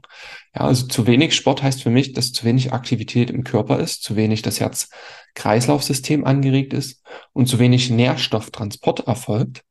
Ja, 0.52 0.62
also 0.62 0.88
zu 0.88 1.06
wenig 1.06 1.36
Sport 1.36 1.62
heißt 1.62 1.84
für 1.84 1.90
mich, 1.90 2.12
dass 2.12 2.32
zu 2.32 2.44
wenig 2.44 2.72
Aktivität 2.72 3.30
im 3.30 3.44
Körper 3.44 3.78
ist, 3.78 4.02
zu 4.02 4.16
wenig 4.16 4.42
das 4.42 4.58
Herz-Kreislauf-System 4.58 6.24
angeregt 6.24 6.72
ist 6.72 7.04
und 7.32 7.46
zu 7.46 7.60
wenig 7.60 7.90
Nährstofftransport 7.90 9.06
erfolgt. 9.06 9.62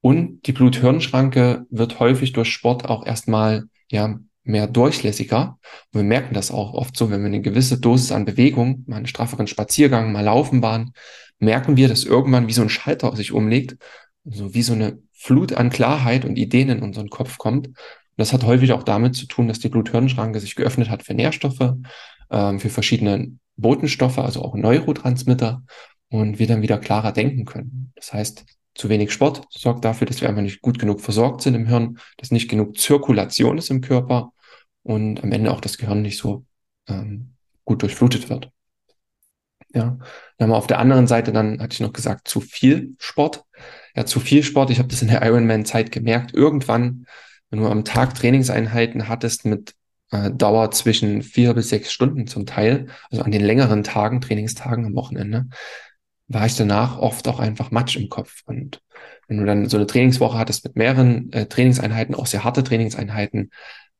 Und 0.00 0.46
die 0.46 0.52
Blut-Hirn-Schranke 0.52 1.66
wird 1.70 1.98
häufig 2.00 2.32
durch 2.32 2.52
Sport 2.52 2.88
auch 2.88 3.06
erstmal 3.06 3.64
ja 3.90 4.18
mehr 4.44 4.66
durchlässiger. 4.66 5.58
Und 5.92 6.00
wir 6.00 6.04
merken 6.04 6.34
das 6.34 6.50
auch 6.50 6.74
oft 6.74 6.96
so, 6.96 7.10
wenn 7.10 7.20
wir 7.20 7.26
eine 7.26 7.40
gewisse 7.40 7.80
Dosis 7.80 8.12
an 8.12 8.24
Bewegung, 8.24 8.84
mal 8.86 8.96
einen 8.96 9.06
strafferen 9.06 9.46
Spaziergang, 9.46 10.12
mal 10.12 10.24
laufen 10.24 10.62
waren, 10.62 10.92
merken 11.38 11.76
wir, 11.76 11.88
dass 11.88 12.04
irgendwann 12.04 12.46
wie 12.46 12.52
so 12.52 12.62
ein 12.62 12.68
Schalter 12.68 13.14
sich 13.16 13.32
umlegt, 13.32 13.76
so 14.24 14.54
wie 14.54 14.62
so 14.62 14.72
eine 14.72 14.98
Flut 15.12 15.52
an 15.52 15.70
Klarheit 15.70 16.24
und 16.24 16.36
Ideen 16.36 16.68
in 16.68 16.82
unseren 16.82 17.10
Kopf 17.10 17.38
kommt. 17.38 17.68
Und 17.68 17.76
das 18.16 18.32
hat 18.32 18.44
häufig 18.44 18.72
auch 18.72 18.82
damit 18.82 19.16
zu 19.16 19.26
tun, 19.26 19.48
dass 19.48 19.58
die 19.58 19.68
Blut-Hirn-Schranke 19.68 20.40
sich 20.40 20.54
geöffnet 20.54 20.88
hat 20.88 21.02
für 21.02 21.14
Nährstoffe, 21.14 21.74
ähm, 22.30 22.60
für 22.60 22.70
verschiedene 22.70 23.32
Botenstoffe, 23.56 24.18
also 24.18 24.42
auch 24.42 24.54
Neurotransmitter 24.54 25.62
und 26.08 26.38
wir 26.38 26.46
dann 26.46 26.62
wieder 26.62 26.78
klarer 26.78 27.12
denken 27.12 27.44
können. 27.44 27.92
Das 27.96 28.12
heißt, 28.12 28.44
zu 28.76 28.88
wenig 28.88 29.12
Sport 29.12 29.46
sorgt 29.50 29.84
dafür, 29.84 30.06
dass 30.06 30.20
wir 30.20 30.28
einfach 30.28 30.42
nicht 30.42 30.60
gut 30.60 30.78
genug 30.78 31.00
versorgt 31.00 31.42
sind 31.42 31.54
im 31.54 31.66
Hirn, 31.66 31.98
dass 32.18 32.30
nicht 32.30 32.48
genug 32.48 32.78
Zirkulation 32.78 33.58
ist 33.58 33.70
im 33.70 33.80
Körper 33.80 34.32
und 34.82 35.22
am 35.22 35.32
Ende 35.32 35.50
auch 35.50 35.60
das 35.60 35.78
Gehirn 35.78 36.02
nicht 36.02 36.18
so 36.18 36.44
ähm, 36.88 37.34
gut 37.64 37.82
durchflutet 37.82 38.28
wird. 38.28 38.50
Ja, 39.74 39.98
dann 40.38 40.46
haben 40.46 40.50
wir 40.50 40.56
auf 40.56 40.66
der 40.66 40.78
anderen 40.78 41.06
Seite 41.06 41.32
dann, 41.32 41.60
hatte 41.60 41.74
ich 41.74 41.80
noch 41.80 41.92
gesagt, 41.92 42.28
zu 42.28 42.40
viel 42.40 42.94
Sport. 42.98 43.44
Ja, 43.94 44.06
zu 44.06 44.20
viel 44.20 44.42
Sport. 44.42 44.70
Ich 44.70 44.78
habe 44.78 44.88
das 44.88 45.02
in 45.02 45.08
der 45.08 45.22
Ironman-Zeit 45.22 45.90
gemerkt. 45.90 46.34
Irgendwann, 46.34 47.06
wenn 47.50 47.60
du 47.60 47.66
am 47.66 47.84
Tag 47.84 48.14
Trainingseinheiten 48.14 49.08
hattest 49.08 49.44
mit 49.44 49.74
äh, 50.12 50.30
Dauer 50.30 50.70
zwischen 50.70 51.22
vier 51.22 51.52
bis 51.54 51.68
sechs 51.68 51.92
Stunden 51.92 52.26
zum 52.26 52.46
Teil, 52.46 52.86
also 53.10 53.22
an 53.22 53.32
den 53.32 53.44
längeren 53.44 53.84
Tagen, 53.84 54.20
Trainingstagen 54.20 54.86
am 54.86 54.94
Wochenende, 54.94 55.46
war 56.28 56.46
ich 56.46 56.56
danach 56.56 56.98
oft 56.98 57.28
auch 57.28 57.38
einfach 57.38 57.70
Matsch 57.70 57.96
im 57.96 58.08
Kopf. 58.08 58.42
Und 58.46 58.82
wenn 59.28 59.38
du 59.38 59.44
dann 59.44 59.68
so 59.68 59.76
eine 59.76 59.86
Trainingswoche 59.86 60.38
hattest 60.38 60.64
mit 60.64 60.76
mehreren 60.76 61.32
äh, 61.32 61.46
Trainingseinheiten, 61.46 62.14
auch 62.14 62.26
sehr 62.26 62.44
harte 62.44 62.64
Trainingseinheiten, 62.64 63.50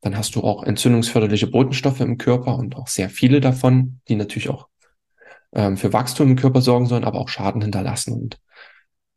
dann 0.00 0.16
hast 0.16 0.34
du 0.34 0.42
auch 0.42 0.62
entzündungsförderliche 0.62 1.46
Botenstoffe 1.46 2.00
im 2.00 2.18
Körper 2.18 2.56
und 2.56 2.76
auch 2.76 2.88
sehr 2.88 3.10
viele 3.10 3.40
davon, 3.40 4.00
die 4.08 4.16
natürlich 4.16 4.48
auch 4.48 4.68
ähm, 5.52 5.76
für 5.76 5.92
Wachstum 5.92 6.30
im 6.30 6.36
Körper 6.36 6.60
sorgen 6.60 6.86
sollen, 6.86 7.04
aber 7.04 7.18
auch 7.18 7.28
Schaden 7.28 7.62
hinterlassen. 7.62 8.12
Und 8.12 8.38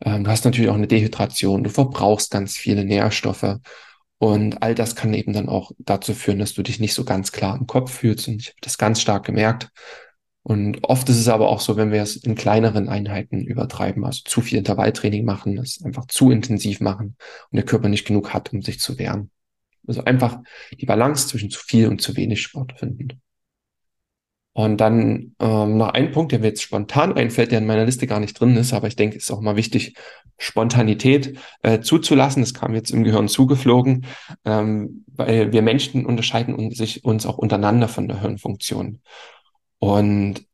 ähm, 0.03 0.23
du 0.23 0.31
hast 0.31 0.45
natürlich 0.45 0.69
auch 0.69 0.75
eine 0.75 0.87
Dehydration, 0.87 1.63
du 1.63 1.69
verbrauchst 1.69 2.31
ganz 2.31 2.57
viele 2.57 2.85
Nährstoffe. 2.85 3.57
Und 4.17 4.61
all 4.61 4.75
das 4.75 4.95
kann 4.95 5.13
eben 5.13 5.33
dann 5.33 5.47
auch 5.47 5.71
dazu 5.79 6.13
führen, 6.13 6.39
dass 6.39 6.53
du 6.53 6.61
dich 6.61 6.79
nicht 6.79 6.93
so 6.93 7.05
ganz 7.05 7.31
klar 7.31 7.57
im 7.57 7.67
Kopf 7.67 7.91
fühlst. 7.91 8.27
Und 8.27 8.41
ich 8.41 8.47
habe 8.49 8.57
das 8.61 8.77
ganz 8.77 9.01
stark 9.01 9.25
gemerkt. 9.25 9.69
Und 10.49 10.83
oft 10.83 11.07
ist 11.09 11.19
es 11.19 11.27
aber 11.27 11.47
auch 11.47 11.59
so, 11.59 11.77
wenn 11.77 11.91
wir 11.91 12.01
es 12.01 12.15
in 12.15 12.33
kleineren 12.33 12.89
Einheiten 12.89 13.45
übertreiben, 13.45 14.03
also 14.03 14.21
zu 14.25 14.41
viel 14.41 14.57
Intervalltraining 14.57 15.23
machen, 15.23 15.59
es 15.59 15.79
einfach 15.85 16.07
zu 16.07 16.31
intensiv 16.31 16.79
machen 16.79 17.17
und 17.51 17.55
der 17.55 17.65
Körper 17.65 17.87
nicht 17.87 18.07
genug 18.07 18.33
hat, 18.33 18.51
um 18.51 18.63
sich 18.63 18.79
zu 18.79 18.97
wehren. 18.97 19.29
Also 19.85 20.03
einfach 20.05 20.39
die 20.71 20.87
Balance 20.87 21.27
zwischen 21.27 21.51
zu 21.51 21.59
viel 21.63 21.87
und 21.87 22.01
zu 22.01 22.17
wenig 22.17 22.41
Sport 22.41 22.79
finden. 22.79 23.21
Und 24.53 24.81
dann 24.81 25.35
ähm, 25.39 25.77
noch 25.77 25.89
ein 25.89 26.11
Punkt, 26.11 26.31
der 26.31 26.39
mir 26.39 26.47
jetzt 26.47 26.63
spontan 26.63 27.13
einfällt, 27.13 27.51
der 27.51 27.59
in 27.59 27.67
meiner 27.67 27.85
Liste 27.85 28.07
gar 28.07 28.19
nicht 28.19 28.39
drin 28.39 28.57
ist, 28.57 28.73
aber 28.73 28.87
ich 28.87 28.95
denke, 28.95 29.17
es 29.17 29.25
ist 29.25 29.31
auch 29.31 29.41
mal 29.41 29.55
wichtig, 29.55 29.93
Spontanität 30.39 31.37
äh, 31.61 31.81
zuzulassen. 31.81 32.41
Das 32.41 32.55
kam 32.55 32.73
jetzt 32.73 32.89
im 32.89 33.03
Gehirn 33.03 33.27
zugeflogen, 33.27 34.07
ähm, 34.45 35.05
weil 35.13 35.51
wir 35.51 35.61
Menschen 35.61 36.07
unterscheiden 36.07 36.55
und 36.55 36.75
sich 36.75 37.05
uns 37.05 37.27
auch 37.27 37.37
untereinander 37.37 37.87
von 37.87 38.07
der 38.07 38.19
Hirnfunktion. 38.19 38.99
Und 39.79 40.45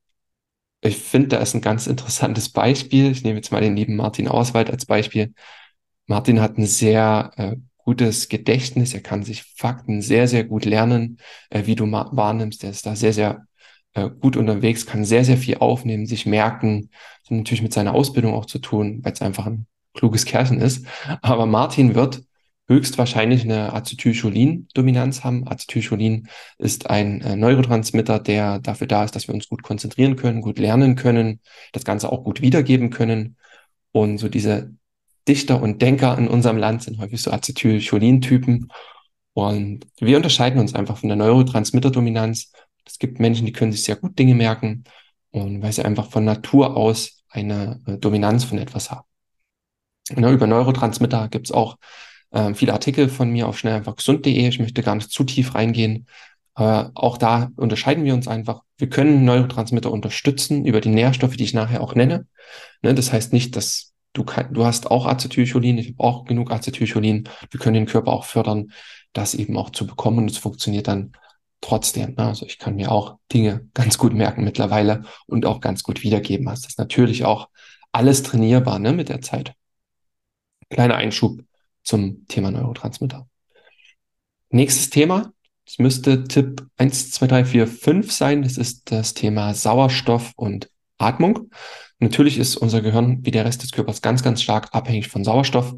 ich 0.82 0.98
finde, 0.98 1.30
da 1.30 1.38
ist 1.38 1.56
ein 1.56 1.62
ganz 1.62 1.88
interessantes 1.88 2.50
Beispiel. 2.50 3.12
Ich 3.12 3.24
nehme 3.24 3.38
jetzt 3.38 3.52
mal 3.52 3.62
den 3.62 3.76
lieben 3.76 3.96
Martin 3.96 4.28
Auswald 4.28 4.70
als 4.70 4.86
Beispiel. 4.86 5.34
Martin 6.08 6.42
hat 6.42 6.58
ein 6.58 6.68
sehr 6.68 7.32
äh, 7.38 7.56
gutes 7.78 8.30
Gedächtnis. 8.30 8.94
Er 8.94 9.02
kann 9.02 9.24
sich 9.24 9.44
Fakten 9.44 10.02
sehr, 10.02 10.28
sehr 10.28 10.44
gut 10.44 10.66
lernen, 10.66 11.18
äh, 11.50 11.66
wie 11.66 11.76
du 11.76 11.92
wahrnimmst. 11.92 12.64
Er 12.64 12.70
ist 12.70 12.86
da 12.86 12.96
sehr, 12.96 13.14
sehr 13.14 13.48
äh, 13.94 14.10
gut 14.10 14.38
unterwegs, 14.38 14.86
kann 14.86 15.06
sehr, 15.06 15.26
sehr 15.26 15.38
viel 15.38 15.58
aufnehmen, 15.58 16.06
sich 16.06 16.26
merken. 16.26 16.90
Das 17.22 17.32
hat 17.32 17.38
natürlich 17.38 17.64
mit 17.64 17.74
seiner 17.74 17.96
Ausbildung 17.96 18.34
auch 18.34 18.46
zu 18.46 18.60
tun, 18.60 19.00
weil 19.04 19.14
es 19.14 19.22
einfach 19.22 19.48
ein 19.48 19.68
kluges 19.96 20.26
Kerlchen 20.26 20.60
ist. 20.60 20.86
Aber 21.22 21.46
Martin 21.48 21.96
wird 21.96 22.24
höchstwahrscheinlich 22.68 23.44
eine 23.44 23.74
Acetylcholin-Dominanz 23.74 25.24
haben. 25.24 25.48
Acetylcholin 25.48 26.28
ist 26.58 26.90
ein 26.90 27.22
äh, 27.22 27.36
Neurotransmitter, 27.36 28.20
der 28.20 28.60
dafür 28.60 28.88
da 28.88 29.04
ist, 29.04 29.16
dass 29.16 29.28
wir 29.28 29.36
uns 29.36 29.48
gut 29.48 29.62
konzentrieren 29.64 30.16
können, 30.16 30.42
gut 30.42 30.58
lernen 30.58 30.96
können, 30.96 31.42
das 31.74 31.86
Ganze 31.86 32.12
auch 32.12 32.24
gut 32.24 32.42
wiedergeben 32.42 32.90
können. 32.90 33.38
Und 33.92 34.18
so 34.18 34.30
diese 34.30 34.74
Dichter 35.28 35.62
und 35.62 35.82
Denker 35.82 36.18
in 36.18 36.28
unserem 36.28 36.58
Land 36.58 36.84
sind 36.84 37.00
häufig 37.00 37.22
so 37.22 37.32
Acetylcholin-Typen. 37.32 38.70
Und 39.34 39.88
wir 40.00 40.18
unterscheiden 40.18 40.60
uns 40.60 40.74
einfach 40.74 40.98
von 40.98 41.10
der 41.10 41.18
Neurotransmitter-Dominanz. 41.18 42.52
Es 42.86 43.00
gibt 43.00 43.20
Menschen, 43.20 43.46
die 43.46 43.52
können 43.52 43.72
sich 43.72 43.84
sehr 43.84 43.96
gut 43.96 44.18
Dinge 44.18 44.36
merken 44.36 44.86
und 45.32 45.62
weil 45.62 45.74
sie 45.74 45.84
einfach 45.84 46.10
von 46.10 46.24
Natur 46.24 46.78
aus 46.78 47.24
eine 47.30 47.82
äh, 47.86 47.98
Dominanz 47.98 48.44
von 48.44 48.58
etwas 48.58 48.90
haben. 48.90 49.08
Und 50.16 50.24
über 50.24 50.48
Neurotransmitter 50.48 51.28
gibt 51.30 51.48
es 51.48 51.52
auch 51.52 51.78
äh, 52.36 52.54
viele 52.54 52.74
Artikel 52.74 53.08
von 53.10 53.32
mir 53.32 53.48
auf 53.48 53.58
schnelleinfachgesund.de. 53.58 54.48
Ich 54.48 54.60
möchte 54.60 54.84
gar 54.84 54.96
nicht 54.96 55.10
zu 55.10 55.24
tief 55.24 55.56
reingehen. 55.56 56.06
Aber 56.54 56.92
auch 56.94 57.18
da 57.18 57.52
unterscheiden 57.56 58.04
wir 58.04 58.14
uns 58.14 58.28
einfach. 58.28 58.62
Wir 58.78 58.90
können 58.90 59.26
Neurotransmitter 59.26 59.92
unterstützen 59.92 60.66
über 60.66 60.82
die 60.82 60.90
Nährstoffe, 60.90 61.38
die 61.38 61.44
ich 61.44 61.54
nachher 61.54 61.82
auch 61.82 61.96
nenne. 61.96 62.28
Ne, 62.82 62.94
das 62.94 63.12
heißt 63.12 63.34
nicht, 63.34 63.56
dass 63.56 63.94
du, 64.14 64.24
kann, 64.24 64.54
du 64.54 64.66
hast 64.66 64.92
auch 64.92 65.06
Acetylcholin, 65.06 65.78
ich 65.78 65.94
habe 65.94 66.04
auch 66.04 66.26
genug 66.26 66.52
Acetylcholin. 66.52 67.30
Wir 67.50 67.60
können 67.60 67.74
den 67.74 67.86
Körper 67.86 68.12
auch 68.12 68.26
fördern, 68.26 68.72
das 69.14 69.34
eben 69.34 69.58
auch 69.58 69.70
zu 69.70 69.88
bekommen 69.88 70.20
und 70.20 70.32
es 70.32 70.38
funktioniert 70.38 70.88
dann 70.88 71.14
trotzdem. 71.62 72.16
Ne? 72.16 72.26
Also 72.26 72.46
ich 72.46 72.58
kann 72.58 72.76
mir 72.76 72.92
auch 72.92 73.18
Dinge 73.34 73.68
ganz 73.74 73.98
gut 73.98 74.14
merken 74.14 74.44
mittlerweile 74.44 75.06
und 75.28 75.46
auch 75.46 75.62
ganz 75.62 75.84
gut 75.84 76.04
wiedergeben. 76.04 76.48
Also 76.48 76.64
das 76.64 76.74
ist 76.74 76.80
natürlich 76.80 77.26
auch 77.26 77.50
alles 77.92 78.24
trainierbar 78.24 78.80
ne, 78.80 78.94
mit 78.94 79.10
der 79.10 79.22
Zeit. 79.22 79.54
Kleiner 80.70 80.96
Einschub 80.96 81.42
zum 81.86 82.28
Thema 82.28 82.52
Neurotransmitter. 82.52 83.28
Nächstes 84.50 84.90
Thema, 84.90 85.32
das 85.66 85.80
müsste 85.80 86.26
Tipp 86.26 86.68
1, 86.78 87.12
2, 87.12 87.28
3, 87.28 87.46
4, 87.46 87.68
5 87.68 88.12
sein. 88.12 88.42
Das 88.44 88.58
ist 88.58 88.92
das 88.92 89.14
Thema 89.14 89.54
Sauerstoff 89.54 90.34
und 90.36 90.70
Atmung. 90.98 91.50
Natürlich 92.00 92.38
ist 92.38 92.58
unser 92.58 92.82
Gehirn 92.82 93.26
wie 93.26 93.32
der 93.32 93.46
Rest 93.46 93.64
des 93.64 93.72
Körpers 93.72 94.02
ganz, 94.02 94.22
ganz 94.22 94.42
stark 94.42 94.70
abhängig 94.74 95.08
von 95.08 95.24
Sauerstoff. 95.24 95.74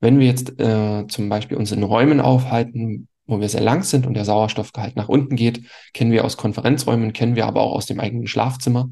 Wenn 0.00 0.18
wir 0.18 0.26
jetzt 0.26 0.58
äh, 0.60 1.06
zum 1.08 1.28
Beispiel 1.28 1.56
uns 1.56 1.72
in 1.72 1.82
Räumen 1.82 2.20
aufhalten, 2.20 3.08
wo 3.26 3.40
wir 3.40 3.48
sehr 3.48 3.60
lang 3.60 3.82
sind 3.82 4.06
und 4.06 4.14
der 4.14 4.24
Sauerstoffgehalt 4.24 4.96
nach 4.96 5.08
unten 5.08 5.36
geht, 5.36 5.66
kennen 5.92 6.12
wir 6.12 6.24
aus 6.24 6.36
Konferenzräumen, 6.36 7.12
kennen 7.12 7.36
wir 7.36 7.46
aber 7.46 7.60
auch 7.60 7.72
aus 7.72 7.86
dem 7.86 8.00
eigenen 8.00 8.26
Schlafzimmer. 8.26 8.90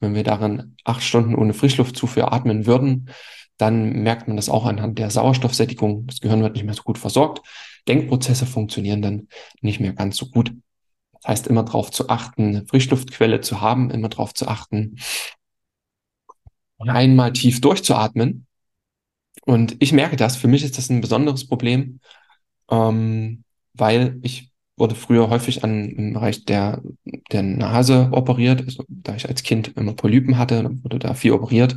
Wenn 0.00 0.14
wir 0.14 0.24
darin 0.24 0.76
acht 0.84 1.02
Stunden 1.02 1.34
ohne 1.34 1.54
Frischluftzufuhr 1.54 2.32
atmen 2.32 2.66
würden, 2.66 3.08
dann 3.58 4.02
merkt 4.02 4.28
man 4.28 4.36
das 4.36 4.48
auch 4.48 4.66
anhand 4.66 4.98
der 4.98 5.10
Sauerstoffsättigung. 5.10 6.06
Das 6.06 6.20
Gehirn 6.20 6.42
wird 6.42 6.54
nicht 6.54 6.64
mehr 6.64 6.74
so 6.74 6.82
gut 6.82 6.98
versorgt. 6.98 7.42
Denkprozesse 7.88 8.46
funktionieren 8.46 9.02
dann 9.02 9.28
nicht 9.60 9.80
mehr 9.80 9.92
ganz 9.92 10.16
so 10.16 10.26
gut. 10.26 10.52
Das 11.12 11.28
heißt, 11.28 11.46
immer 11.46 11.62
darauf 11.62 11.90
zu 11.90 12.08
achten, 12.08 12.48
eine 12.48 12.66
Frischluftquelle 12.66 13.40
zu 13.40 13.60
haben, 13.60 13.90
immer 13.90 14.08
darauf 14.08 14.34
zu 14.34 14.48
achten, 14.48 14.96
einmal 16.78 17.32
tief 17.32 17.60
durchzuatmen. 17.60 18.46
Und 19.44 19.76
ich 19.78 19.92
merke 19.92 20.16
das, 20.16 20.36
für 20.36 20.48
mich 20.48 20.64
ist 20.64 20.76
das 20.76 20.90
ein 20.90 21.00
besonderes 21.00 21.46
Problem, 21.46 22.00
ähm, 22.70 23.44
weil 23.74 24.18
ich 24.22 24.50
wurde 24.76 24.94
früher 24.94 25.30
häufig 25.30 25.64
an, 25.64 25.88
im 25.88 26.12
Bereich 26.12 26.44
der, 26.44 26.82
der 27.32 27.42
Nase 27.42 28.10
operiert. 28.12 28.62
Also, 28.62 28.84
da 28.88 29.14
ich 29.16 29.28
als 29.28 29.42
Kind 29.42 29.68
immer 29.76 29.94
Polypen 29.94 30.36
hatte, 30.36 30.70
wurde 30.82 30.98
da 30.98 31.14
viel 31.14 31.32
operiert. 31.32 31.76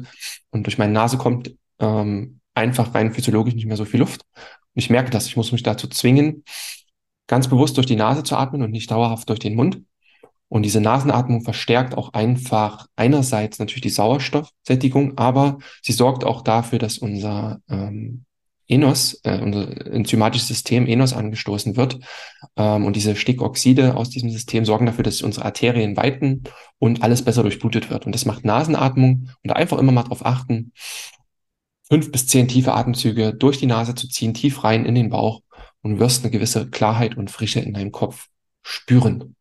Und 0.52 0.66
durch 0.66 0.78
meine 0.78 0.94
Nase 0.94 1.18
kommt 1.18 1.56
ähm, 1.80 2.40
einfach 2.54 2.94
rein 2.94 3.14
physiologisch 3.14 3.56
nicht 3.56 3.66
mehr 3.66 3.78
so 3.78 3.86
viel 3.86 4.00
Luft. 4.00 4.22
Und 4.34 4.82
ich 4.82 4.90
merke 4.90 5.12
das, 5.12 5.28
ich 5.28 5.38
muss 5.38 5.52
mich 5.52 5.64
dazu 5.64 5.88
zwingen, 5.88 6.44
ganz 7.28 7.48
bewusst 7.48 7.78
durch 7.78 7.88
die 7.88 7.96
Nase 7.96 8.24
zu 8.24 8.36
atmen 8.36 8.62
und 8.62 8.72
nicht 8.72 8.92
dauerhaft 8.92 9.30
durch 9.30 9.40
den 9.40 9.56
Mund. 9.56 9.82
Und 10.50 10.64
diese 10.64 10.82
Nasenatmung 10.82 11.44
verstärkt 11.44 11.96
auch 11.96 12.14
einfach 12.14 12.88
einerseits 12.96 13.60
natürlich 13.60 13.84
die 13.84 13.90
Sauerstoffsättigung, 13.90 15.18
aber 15.18 15.60
sie 15.84 15.94
sorgt 15.94 16.24
auch 16.24 16.42
dafür, 16.42 16.80
dass 16.80 16.98
unser 16.98 17.62
ähm, 17.70 18.26
Enos, 18.68 19.20
äh, 19.24 19.40
unser 19.42 19.86
enzymatisches 19.88 20.48
System 20.48 20.88
Enos 20.88 21.14
angestoßen 21.14 21.76
wird. 21.76 22.00
Ähm, 22.56 22.86
und 22.86 22.96
diese 22.96 23.16
Stickoxide 23.16 23.96
aus 23.96 24.10
diesem 24.10 24.30
System 24.30 24.66
sorgen 24.66 24.86
dafür, 24.86 25.04
dass 25.04 25.22
unsere 25.22 25.46
Arterien 25.46 25.98
weiten 25.98 26.44
und 26.78 27.04
alles 27.04 27.24
besser 27.24 27.44
durchblutet 27.44 27.90
wird. 27.90 28.06
Und 28.06 28.14
das 28.14 28.26
macht 28.26 28.46
Nasenatmung 28.46 29.30
und 29.44 29.52
einfach 29.52 29.78
immer 29.78 29.92
mal 29.92 30.04
drauf 30.04 30.26
achten, 30.26 30.72
fünf 31.90 32.12
bis 32.12 32.28
zehn 32.28 32.48
tiefe 32.48 32.74
Atemzüge 32.74 33.34
durch 33.34 33.58
die 33.58 33.66
Nase 33.66 33.96
zu 33.96 34.08
ziehen, 34.08 34.34
tief 34.34 34.64
rein 34.64 34.86
in 34.86 34.96
den 34.96 35.10
Bauch 35.10 35.42
und 35.82 36.00
wirst 36.00 36.24
eine 36.24 36.32
gewisse 36.32 36.70
Klarheit 36.70 37.18
und 37.18 37.32
Frische 37.32 37.60
in 37.60 37.74
deinem 37.74 37.92
Kopf 37.92 38.28
spüren. 38.62 39.36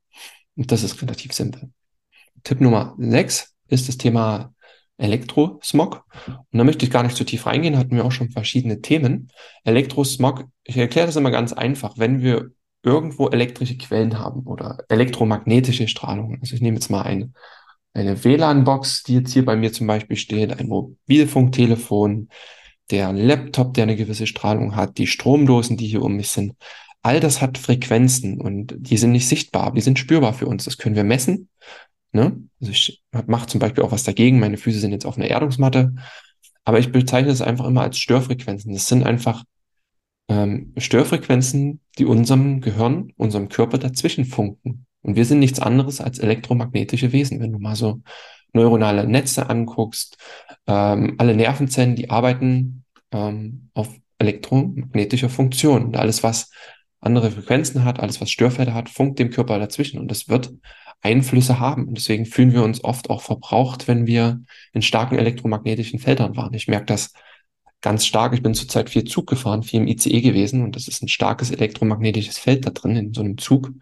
Und 0.57 0.73
das 0.73 0.83
ist 0.83 1.01
relativ 1.03 1.33
simpel. 1.33 1.71
Tipp 2.45 2.61
Nummer 2.61 2.95
sechs 2.99 3.55
ist 3.69 3.89
das 3.89 3.99
Thema 3.99 4.55
Elektrosmog. 4.97 6.05
Und 6.27 6.59
da 6.59 6.65
möchte 6.65 6.85
ich 6.85 6.91
gar 6.91 7.03
nicht 7.03 7.17
zu 7.17 7.25
tief 7.25 7.47
reingehen, 7.47 7.79
hatten 7.79 7.95
wir 7.95 8.05
auch 8.05 8.13
schon 8.13 8.31
verschiedene 8.31 8.81
Themen. 8.81 9.31
Elektrosmog, 9.65 10.45
ich 10.65 10.77
erkläre 10.77 11.07
das 11.07 11.17
immer 11.17 11.31
ganz 11.31 11.53
einfach. 11.53 11.99
Wenn 11.99 12.23
wir 12.23 12.51
irgendwo 12.83 13.29
elektrische 13.29 13.77
Quellen 13.77 14.19
haben 14.19 14.43
oder 14.47 14.79
elektromagnetische 14.89 15.89
Strahlung, 15.89 16.39
also 16.41 16.55
ich 16.55 16.61
nehme 16.61 16.77
jetzt 16.77 16.91
mal 16.91 17.03
eine 17.03 17.33
eine 17.99 18.23
WLAN-Box, 18.23 19.03
die 19.05 19.15
jetzt 19.15 19.33
hier 19.33 19.45
bei 19.45 19.57
mir 19.57 19.73
zum 19.73 19.87
Beispiel 19.87 20.17
steht, 20.17 20.59
ein 20.59 20.69
Mobilfunktelefon, 20.69 22.29
der 22.91 23.13
Laptop, 23.13 23.75
der 23.75 23.85
eine 23.85 23.97
gewisse 23.97 24.27
Strahlung 24.27 24.77
hat, 24.77 24.99
die 24.99 25.07
Stromdosen, 25.07 25.77
die 25.77 25.87
hier 25.87 26.03
um 26.03 26.17
mich 26.17 26.31
sind. 26.31 26.55
All 27.03 27.21
das 27.21 27.41
hat 27.41 27.59
Frequenzen 27.59 28.41
und 28.41 28.75
die 28.77 28.97
sind 28.97 29.13
nicht 29.13 29.29
sichtbar, 29.29 29.65
aber 29.65 29.77
die 29.77 29.83
sind 29.83 29.99
spürbar 29.99 30.33
für 30.33 30.47
uns. 30.47 30.65
Das 30.65 30.79
können 30.79 30.97
wir 30.97 31.05
messen. 31.05 31.49
Ne? 32.13 32.43
Also 32.61 32.73
ich 32.73 33.03
mache 33.27 33.47
zum 33.47 33.61
Beispiel 33.61 33.85
auch 33.85 33.93
was 33.93 34.05
dagegen. 34.05 34.41
Meine 34.41 34.57
Füße 34.57 34.81
sind 34.81 34.93
jetzt 34.93 35.07
auf 35.07 35.17
einer 35.17 35.29
Erdungsmatte. 35.29 35.95
Aber 36.65 36.79
ich 36.79 36.93
bezeichne 36.93 37.31
es 37.31 37.43
einfach 37.43 37.67
immer 37.67 37.83
als 37.83 37.99
Störfrequenzen. 37.99 38.73
Das 38.73 38.89
sind 38.89 39.05
einfach 39.05 39.45
ähm, 40.29 40.73
Störfrequenzen, 40.77 41.81
die 41.99 42.05
unserem 42.05 42.61
Gehirn, 42.61 43.13
unserem 43.17 43.49
Körper 43.49 43.79
dazwischen 43.79 44.25
funken. 44.25 44.87
Und 45.09 45.17
wir 45.17 45.25
sind 45.25 45.39
nichts 45.39 45.59
anderes 45.59 46.03
als 46.03 46.19
elektromagnetische 46.19 47.13
Wesen. 47.13 47.41
Wenn 47.41 47.55
du 47.55 47.59
mal 47.59 47.77
so 47.77 48.03
neuronale 48.53 49.07
Netze 49.07 49.49
anguckst, 49.49 50.19
ähm, 50.67 51.15
alle 51.17 51.35
Nervenzellen, 51.35 51.97
die 51.97 52.11
arbeiten 52.11 52.85
ähm, 53.11 53.71
auf 53.73 53.89
elektromagnetischer 54.19 55.31
Funktion. 55.31 55.87
Und 55.87 55.97
alles, 55.97 56.23
was 56.23 56.51
andere 57.01 57.31
Frequenzen 57.31 57.87
hat, 57.87 58.01
alles, 58.01 58.21
was 58.21 58.31
Störfelder 58.31 58.75
hat, 58.75 58.91
funkt 58.91 59.19
dem 59.19 59.31
Körper 59.31 59.59
dazwischen 59.59 59.99
und 59.99 60.11
das 60.11 60.29
wird 60.29 60.53
Einflüsse 61.01 61.59
haben. 61.59 61.89
Und 61.89 61.97
deswegen 61.97 62.27
fühlen 62.27 62.53
wir 62.53 62.63
uns 62.63 62.85
oft 62.85 63.09
auch 63.09 63.23
verbraucht, 63.23 63.89
wenn 63.89 64.07
wir 64.07 64.43
in 64.75 64.83
starken 64.83 65.17
elektromagnetischen 65.17 66.01
Feldern 66.01 66.37
waren. 66.37 66.53
Ich 66.53 66.69
merke 66.69 66.85
das 66.85 67.15
ganz 67.81 68.05
stark. 68.05 68.35
Ich 68.35 68.43
bin 68.43 68.53
zurzeit 68.53 68.91
viel 68.91 69.05
Zug 69.05 69.27
gefahren, 69.27 69.63
viel 69.63 69.81
im 69.81 69.89
ICE 69.89 70.21
gewesen 70.21 70.65
und 70.65 70.77
das 70.77 70.87
ist 70.87 71.03
ein 71.03 71.09
starkes 71.09 71.51
elektromagnetisches 71.51 72.37
Feld 72.37 72.67
da 72.67 72.71
drin 72.71 72.95
in 72.95 73.15
so 73.15 73.23
einem 73.23 73.39
Zug 73.39 73.73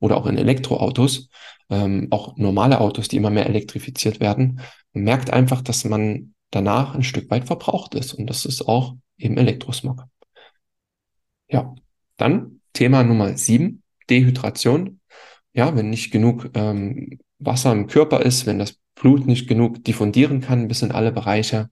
oder 0.00 0.16
auch 0.16 0.26
in 0.26 0.38
Elektroautos, 0.38 1.28
ähm, 1.70 2.08
auch 2.10 2.36
normale 2.36 2.80
Autos, 2.80 3.08
die 3.08 3.16
immer 3.16 3.30
mehr 3.30 3.46
elektrifiziert 3.46 4.20
werden. 4.20 4.60
Man 4.92 5.04
merkt 5.04 5.32
einfach, 5.32 5.62
dass 5.62 5.84
man 5.84 6.34
danach 6.50 6.94
ein 6.94 7.02
Stück 7.02 7.30
weit 7.30 7.46
verbraucht 7.46 7.94
ist 7.94 8.14
und 8.14 8.26
das 8.28 8.44
ist 8.44 8.68
auch 8.68 8.94
eben 9.18 9.36
Elektrosmog. 9.36 10.04
Ja, 11.48 11.74
dann 12.16 12.60
Thema 12.72 13.02
Nummer 13.04 13.36
sieben, 13.36 13.82
Dehydration. 14.10 15.00
Ja, 15.52 15.76
wenn 15.76 15.90
nicht 15.90 16.10
genug 16.10 16.50
ähm, 16.54 17.18
Wasser 17.38 17.72
im 17.72 17.86
Körper 17.86 18.22
ist, 18.22 18.46
wenn 18.46 18.58
das 18.58 18.78
Blut 18.94 19.26
nicht 19.26 19.48
genug 19.48 19.84
diffundieren 19.84 20.40
kann 20.40 20.68
bis 20.68 20.82
in 20.82 20.92
alle 20.92 21.12
Bereiche, 21.12 21.70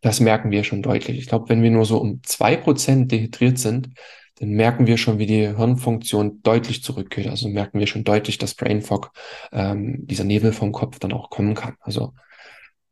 das 0.00 0.20
merken 0.20 0.50
wir 0.50 0.64
schon 0.64 0.82
deutlich. 0.82 1.18
Ich 1.18 1.26
glaube, 1.26 1.48
wenn 1.48 1.62
wir 1.62 1.70
nur 1.70 1.84
so 1.84 1.98
um 1.98 2.22
zwei 2.22 2.56
Prozent 2.56 3.10
dehydriert 3.10 3.58
sind, 3.58 3.90
dann 4.38 4.50
merken 4.50 4.86
wir 4.86 4.96
schon, 4.98 5.18
wie 5.18 5.26
die 5.26 5.56
Hirnfunktion 5.56 6.42
deutlich 6.42 6.82
zurückgeht. 6.82 7.26
Also 7.26 7.48
merken 7.48 7.80
wir 7.80 7.86
schon 7.86 8.04
deutlich, 8.04 8.38
dass 8.38 8.54
Brain 8.54 8.82
Fog, 8.82 9.10
ähm, 9.52 10.06
dieser 10.06 10.24
Nebel 10.24 10.52
vom 10.52 10.72
Kopf 10.72 10.98
dann 10.98 11.12
auch 11.12 11.30
kommen 11.30 11.54
kann. 11.54 11.74
Also 11.80 12.14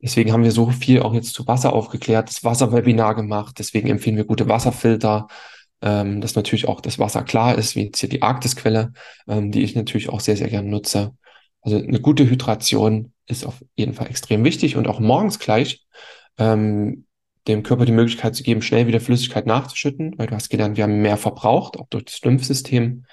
deswegen 0.03 0.33
haben 0.33 0.45
wir 0.45 0.53
so 0.53 0.71
viel 0.71 1.03
auch 1.03 1.15
jetzt 1.15 1.35
zu 1.35 1.47
Wasser 1.47 1.73
aufgeklärt, 1.73 2.29
das 2.29 2.45
Wasserwebinar 2.45 3.15
gemacht. 3.15 3.57
Deswegen 3.59 3.89
empfehlen 3.89 4.17
wir 4.17 4.25
gute 4.25 4.49
Wasserfilter, 4.49 5.29
ähm, 5.83 6.21
dass 6.21 6.35
natürlich 6.35 6.67
auch 6.67 6.81
das 6.81 6.99
Wasser 6.99 7.23
klar 7.23 7.57
ist, 7.57 7.77
wie 7.77 7.85
jetzt 7.85 8.01
hier 8.01 8.09
die 8.09 8.23
Arktisquelle, 8.23 8.93
ähm, 9.29 9.53
die 9.53 9.63
ich 9.63 9.77
natürlich 9.77 10.09
auch 10.09 10.21
sehr, 10.21 10.37
sehr 10.37 10.49
gerne 10.49 10.69
nutze. 10.69 11.13
Also 11.61 11.79
eine 11.79 12.01
gute 12.01 12.29
Hydration 12.29 13.13
ist 13.27 13.47
auf 13.47 13.65
jeden 13.77 13.95
Fall 13.95 14.09
extrem 14.09 14.45
wichtig 14.45 14.77
und 14.77 14.87
auch 14.89 15.01
morgens 15.01 15.39
gleich 15.39 15.85
ähm, 16.39 17.06
dem 17.49 17.63
Körper 17.63 17.85
die 17.85 17.93
Möglichkeit 17.93 18.35
zu 18.35 18.43
geben, 18.43 18.63
schnell 18.63 18.87
wieder 18.87 19.01
Flüssigkeit 19.01 19.47
nachzuschütten, 19.47 20.19
weil 20.19 20.27
du 20.27 20.35
hast 20.35 20.49
gelernt, 20.49 20.77
wir 20.77 20.85
haben 20.85 21.03
mehr 21.03 21.17
verbraucht, 21.17 21.79
auch 21.79 21.89
durch 21.89 22.05
das 22.05 22.21
Lymphsystem. 22.23 23.05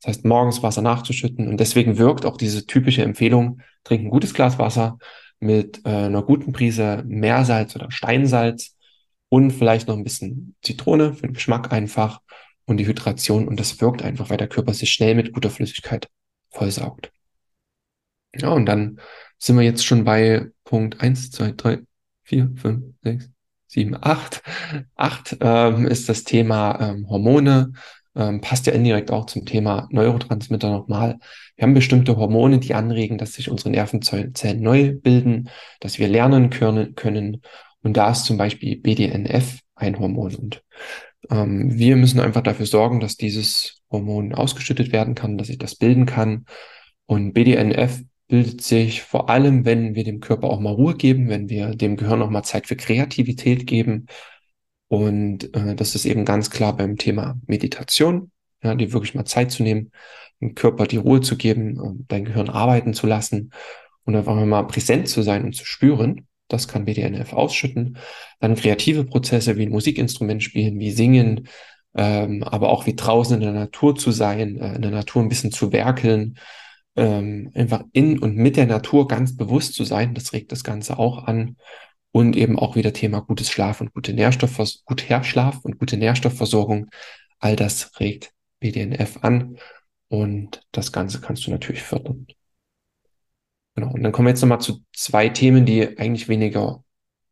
Das 0.00 0.16
heißt, 0.16 0.24
morgens 0.24 0.62
Wasser 0.62 0.82
nachzuschütten. 0.82 1.48
Und 1.48 1.58
deswegen 1.58 1.98
wirkt 1.98 2.26
auch 2.26 2.36
diese 2.36 2.66
typische 2.66 3.02
Empfehlung, 3.02 3.60
trink 3.84 4.04
ein 4.04 4.10
gutes 4.10 4.34
Glas 4.34 4.58
Wasser 4.58 4.98
mit 5.40 5.84
äh, 5.84 5.90
einer 5.90 6.22
guten 6.22 6.52
Prise 6.52 7.02
Meersalz 7.06 7.76
oder 7.76 7.90
Steinsalz 7.90 8.76
und 9.28 9.50
vielleicht 9.50 9.88
noch 9.88 9.96
ein 9.96 10.04
bisschen 10.04 10.54
Zitrone 10.62 11.14
für 11.14 11.26
den 11.26 11.34
Geschmack 11.34 11.72
einfach 11.72 12.20
und 12.66 12.78
die 12.78 12.86
Hydration. 12.86 13.48
Und 13.48 13.60
das 13.60 13.80
wirkt 13.80 14.02
einfach, 14.02 14.30
weil 14.30 14.36
der 14.38 14.48
Körper 14.48 14.72
sich 14.72 14.92
schnell 14.92 15.14
mit 15.14 15.32
guter 15.32 15.50
Flüssigkeit 15.50 16.08
vollsaugt. 16.50 17.10
Ja, 18.36 18.48
und 18.50 18.66
dann 18.66 19.00
sind 19.38 19.56
wir 19.56 19.64
jetzt 19.64 19.84
schon 19.84 20.04
bei 20.04 20.50
Punkt 20.64 21.00
eins, 21.00 21.30
zwei, 21.30 21.52
drei, 21.52 21.80
vier, 22.24 22.50
fünf, 22.56 22.94
sechs, 23.02 23.30
sieben, 23.74 23.96
acht. 24.00 24.42
Acht 24.96 25.36
ähm, 25.40 25.86
ist 25.86 26.08
das 26.08 26.24
Thema 26.24 26.78
ähm, 26.80 27.08
Hormone. 27.10 27.72
Ähm, 28.16 28.40
passt 28.40 28.66
ja 28.66 28.72
indirekt 28.72 29.10
auch 29.10 29.26
zum 29.26 29.44
Thema 29.44 29.88
Neurotransmitter 29.90 30.70
nochmal. 30.70 31.18
Wir 31.56 31.64
haben 31.64 31.74
bestimmte 31.74 32.16
Hormone, 32.16 32.60
die 32.60 32.74
anregen, 32.74 33.18
dass 33.18 33.34
sich 33.34 33.50
unsere 33.50 33.70
Nervenzellen 33.70 34.62
neu 34.62 34.94
bilden, 34.94 35.50
dass 35.80 35.98
wir 35.98 36.08
lernen 36.08 36.50
können. 36.50 36.94
können. 36.94 37.42
Und 37.82 37.96
da 37.96 38.12
ist 38.12 38.24
zum 38.24 38.38
Beispiel 38.38 38.76
BDNF 38.80 39.58
ein 39.74 39.98
Hormon. 39.98 40.34
Und 40.36 40.62
ähm, 41.30 41.76
wir 41.76 41.96
müssen 41.96 42.20
einfach 42.20 42.42
dafür 42.42 42.66
sorgen, 42.66 43.00
dass 43.00 43.16
dieses 43.16 43.82
Hormon 43.90 44.34
ausgeschüttet 44.34 44.92
werden 44.92 45.16
kann, 45.16 45.36
dass 45.36 45.48
sich 45.48 45.58
das 45.58 45.74
bilden 45.74 46.06
kann. 46.06 46.46
Und 47.06 47.32
BDNF 47.32 48.00
bildet 48.28 48.62
sich 48.62 49.02
vor 49.02 49.28
allem, 49.28 49.64
wenn 49.64 49.94
wir 49.94 50.04
dem 50.04 50.20
Körper 50.20 50.48
auch 50.48 50.60
mal 50.60 50.72
Ruhe 50.72 50.94
geben, 50.96 51.28
wenn 51.28 51.48
wir 51.48 51.74
dem 51.74 51.96
Gehirn 51.96 52.22
auch 52.22 52.30
mal 52.30 52.42
Zeit 52.42 52.66
für 52.66 52.76
Kreativität 52.76 53.66
geben. 53.66 54.06
Und 54.88 55.54
äh, 55.54 55.74
das 55.74 55.94
ist 55.94 56.04
eben 56.04 56.24
ganz 56.24 56.50
klar 56.50 56.76
beim 56.76 56.96
Thema 56.96 57.38
Meditation, 57.46 58.30
ja, 58.62 58.74
die 58.74 58.92
wirklich 58.92 59.14
mal 59.14 59.24
Zeit 59.24 59.50
zu 59.50 59.62
nehmen, 59.62 59.90
dem 60.40 60.54
Körper 60.54 60.86
die 60.86 60.96
Ruhe 60.96 61.20
zu 61.20 61.36
geben 61.36 62.04
dein 62.08 62.24
Gehirn 62.24 62.48
arbeiten 62.48 62.94
zu 62.94 63.06
lassen 63.06 63.50
und 64.04 64.16
einfach 64.16 64.34
mal 64.34 64.66
präsent 64.66 65.08
zu 65.08 65.22
sein 65.22 65.44
und 65.44 65.54
zu 65.54 65.64
spüren. 65.64 66.26
Das 66.48 66.68
kann 66.68 66.84
BDNF 66.84 67.32
ausschütten. 67.32 67.98
Dann 68.40 68.54
kreative 68.54 69.04
Prozesse 69.04 69.56
wie 69.56 69.66
ein 69.66 69.72
Musikinstrument 69.72 70.42
spielen, 70.42 70.78
wie 70.78 70.90
singen, 70.90 71.48
ähm, 71.96 72.42
aber 72.42 72.68
auch 72.68 72.86
wie 72.86 72.94
draußen 72.94 73.36
in 73.36 73.42
der 73.42 73.52
Natur 73.52 73.96
zu 73.96 74.10
sein, 74.10 74.58
äh, 74.58 74.74
in 74.74 74.82
der 74.82 74.90
Natur 74.90 75.22
ein 75.22 75.28
bisschen 75.28 75.52
zu 75.52 75.72
werkeln, 75.72 76.38
ähm, 76.96 77.50
einfach 77.54 77.84
in 77.92 78.18
und 78.18 78.36
mit 78.36 78.56
der 78.56 78.66
Natur 78.66 79.08
ganz 79.08 79.36
bewusst 79.36 79.74
zu 79.74 79.84
sein. 79.84 80.14
Das 80.14 80.32
regt 80.32 80.52
das 80.52 80.64
Ganze 80.64 80.98
auch 80.98 81.24
an. 81.24 81.56
Und 82.12 82.36
eben 82.36 82.58
auch 82.58 82.76
wieder 82.76 82.92
Thema 82.92 83.20
gutes 83.20 83.50
Schlaf 83.50 83.80
und 83.80 83.92
gute 83.92 84.12
Nährstoffvers 84.12 84.84
guter 84.84 85.24
Schlaf 85.24 85.64
und 85.64 85.78
gute 85.78 85.96
Nährstoffversorgung. 85.96 86.88
All 87.40 87.56
das 87.56 87.98
regt 87.98 88.32
BDNF 88.60 89.18
an. 89.22 89.58
Und 90.08 90.62
das 90.70 90.92
Ganze 90.92 91.20
kannst 91.20 91.46
du 91.46 91.50
natürlich 91.50 91.82
fördern. 91.82 92.26
Genau. 93.74 93.92
Und 93.92 94.04
dann 94.04 94.12
kommen 94.12 94.26
wir 94.26 94.30
jetzt 94.30 94.42
nochmal 94.42 94.60
zu 94.60 94.84
zwei 94.94 95.28
Themen, 95.28 95.66
die 95.66 95.98
eigentlich 95.98 96.28
weniger 96.28 96.84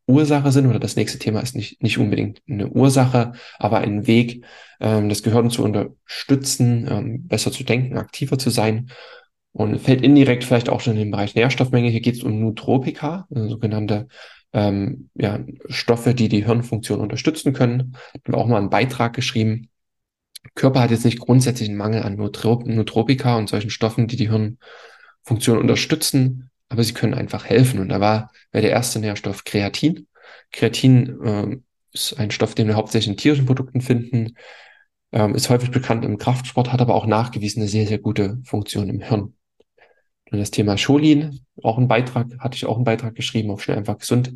Ursache 0.05 0.51
sind, 0.51 0.67
oder 0.67 0.79
das 0.79 0.97
nächste 0.97 1.17
Thema 1.17 1.39
ist 1.39 1.55
nicht, 1.55 1.81
nicht 1.81 1.97
unbedingt 1.97 2.41
eine 2.49 2.67
Ursache, 2.67 3.33
aber 3.57 3.77
ein 3.77 4.05
Weg, 4.05 4.43
ähm, 4.81 5.07
das 5.07 5.23
Gehirn 5.23 5.49
zu 5.49 5.63
unterstützen, 5.63 6.87
ähm, 6.89 7.27
besser 7.27 7.53
zu 7.53 7.63
denken, 7.63 7.97
aktiver 7.97 8.37
zu 8.37 8.49
sein 8.49 8.91
und 9.53 9.79
fällt 9.79 10.01
indirekt 10.01 10.43
vielleicht 10.43 10.69
auch 10.69 10.81
schon 10.81 10.93
in 10.93 10.99
den 10.99 11.11
Bereich 11.11 11.35
Nährstoffmenge. 11.35 11.89
Hier 11.89 12.01
geht 12.01 12.15
es 12.15 12.23
um 12.23 12.39
Nootropika, 12.39 13.27
also 13.33 13.49
sogenannte 13.49 14.07
ähm, 14.51 15.09
ja, 15.15 15.39
Stoffe, 15.69 16.13
die 16.13 16.27
die 16.27 16.45
Hirnfunktion 16.45 16.99
unterstützen 16.99 17.53
können. 17.53 17.95
Ich 18.13 18.21
habe 18.27 18.37
auch 18.37 18.47
mal 18.47 18.57
einen 18.57 18.69
Beitrag 18.69 19.13
geschrieben. 19.13 19.69
Körper 20.55 20.81
hat 20.81 20.91
jetzt 20.91 21.05
nicht 21.05 21.19
grundsätzlich 21.19 21.69
einen 21.69 21.77
Mangel 21.77 22.03
an 22.03 22.15
Nootrop 22.15 22.65
Nootropika 22.65 23.37
und 23.37 23.49
solchen 23.49 23.69
Stoffen, 23.69 24.07
die 24.07 24.17
die 24.17 24.29
Hirnfunktion 24.29 25.57
unterstützen, 25.57 26.49
aber 26.69 26.83
sie 26.83 26.93
können 26.93 27.13
einfach 27.13 27.45
helfen. 27.45 27.79
Und 27.79 27.89
da 27.89 27.99
war, 27.99 28.31
der 28.53 28.69
erste 28.69 28.99
Nährstoff 28.99 29.45
Kreatin. 29.45 30.07
Kreatin 30.51 31.21
äh, 31.23 31.57
ist 31.93 32.19
ein 32.19 32.31
Stoff, 32.31 32.55
den 32.55 32.67
wir 32.67 32.75
hauptsächlich 32.75 33.09
in 33.09 33.17
tierischen 33.17 33.45
Produkten 33.45 33.81
finden, 33.81 34.35
ähm, 35.11 35.35
ist 35.35 35.49
häufig 35.49 35.71
bekannt 35.71 36.03
im 36.03 36.17
Kraftsport, 36.17 36.73
hat 36.73 36.81
aber 36.81 36.95
auch 36.95 37.05
nachgewiesen 37.05 37.61
eine 37.61 37.69
sehr, 37.69 37.87
sehr 37.87 37.99
gute 37.99 38.39
Funktion 38.43 38.89
im 38.89 38.99
Hirn. 38.99 39.35
Und 40.33 40.39
das 40.39 40.49
Thema 40.49 40.79
Scholin, 40.79 41.41
auch 41.61 41.77
ein 41.77 41.87
Beitrag, 41.87 42.25
hatte 42.39 42.55
ich 42.55 42.65
auch 42.65 42.77
einen 42.77 42.85
Beitrag 42.85 43.13
geschrieben 43.13 43.51
auf 43.51 43.61
Schnell 43.61 43.77
einfach 43.77 43.99
gesund 43.99 44.35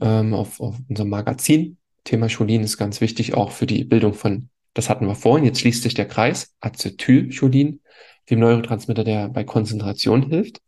ähm, 0.00 0.34
auf, 0.34 0.60
auf 0.60 0.76
unserem 0.88 1.10
Magazin. 1.10 1.78
Thema 2.02 2.28
Scholin 2.28 2.64
ist 2.64 2.76
ganz 2.76 3.00
wichtig 3.00 3.34
auch 3.34 3.52
für 3.52 3.66
die 3.66 3.84
Bildung 3.84 4.14
von, 4.14 4.48
das 4.74 4.90
hatten 4.90 5.06
wir 5.06 5.14
vorhin, 5.14 5.44
jetzt 5.44 5.60
schließt 5.60 5.84
sich 5.84 5.94
der 5.94 6.08
Kreis, 6.08 6.56
Acetylcholin, 6.58 7.82
dem 8.30 8.40
Neurotransmitter, 8.40 9.04
der 9.04 9.28
bei 9.28 9.44
Konzentration 9.44 10.28
hilft. 10.28 10.60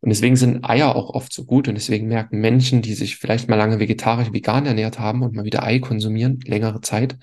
Und 0.00 0.08
deswegen 0.08 0.34
sind 0.34 0.68
Eier 0.68 0.96
auch 0.96 1.10
oft 1.10 1.32
so 1.32 1.44
gut 1.44 1.68
und 1.68 1.76
deswegen 1.76 2.08
merken 2.08 2.40
Menschen, 2.40 2.82
die 2.82 2.94
sich 2.94 3.18
vielleicht 3.18 3.48
mal 3.48 3.54
lange 3.54 3.78
vegetarisch, 3.78 4.32
vegan 4.32 4.66
ernährt 4.66 4.98
haben 4.98 5.22
und 5.22 5.32
mal 5.32 5.44
wieder 5.44 5.62
Ei 5.62 5.78
konsumieren, 5.78 6.40
längere 6.44 6.80
Zeit, 6.80 7.18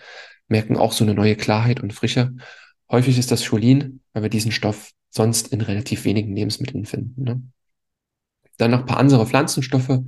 merken 0.47 0.77
auch 0.77 0.93
so 0.93 1.03
eine 1.03 1.13
neue 1.13 1.35
Klarheit 1.35 1.83
und 1.83 1.91
Frische. 1.91 2.35
Häufig 2.89 3.19
ist 3.19 3.31
das 3.31 3.45
Cholin, 3.45 3.99
weil 4.13 4.23
wir 4.23 4.29
diesen 4.29 4.53
Stoff 4.53 4.93
sonst 5.13 5.49
in 5.49 5.61
relativ 5.61 6.05
wenigen 6.05 6.35
Lebensmitteln 6.35 6.85
finden. 6.85 7.23
Ne? 7.23 7.41
Dann 8.57 8.71
noch 8.71 8.79
ein 8.79 8.85
paar 8.85 8.97
andere 8.97 9.25
Pflanzenstoffe, 9.25 9.99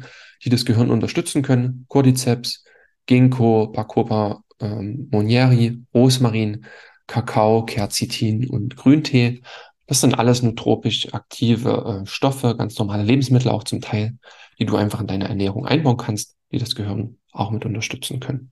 die 0.44 0.50
das 0.50 0.66
Gehirn 0.66 0.90
unterstützen 0.90 1.42
können. 1.42 1.86
Cordyceps, 1.88 2.64
Ginkgo, 3.06 3.68
Bacopa 3.68 4.44
ähm, 4.60 5.08
monieri, 5.12 5.84
Rosmarin, 5.94 6.66
Kakao, 7.08 7.66
Quercetin 7.66 8.50
und 8.50 8.76
Grüntee. 8.76 9.42
Das 9.86 10.02
sind 10.02 10.18
alles 10.18 10.42
nootropisch 10.42 11.14
aktive 11.14 12.02
äh, 12.04 12.08
Stoffe, 12.08 12.56
ganz 12.58 12.78
normale 12.80 13.04
Lebensmittel 13.04 13.52
auch 13.52 13.64
zum 13.64 13.82
Teil, 13.82 14.18
die 14.58 14.66
du 14.66 14.76
einfach 14.76 15.02
in 15.02 15.08
deine 15.08 15.28
Ernährung 15.28 15.68
einbauen 15.68 15.98
kannst, 15.98 16.36
die 16.52 16.58
das 16.58 16.74
Gehirn 16.74 17.18
auch 17.32 17.52
mit 17.52 17.66
unterstützen 17.66 18.20
können. 18.20 18.52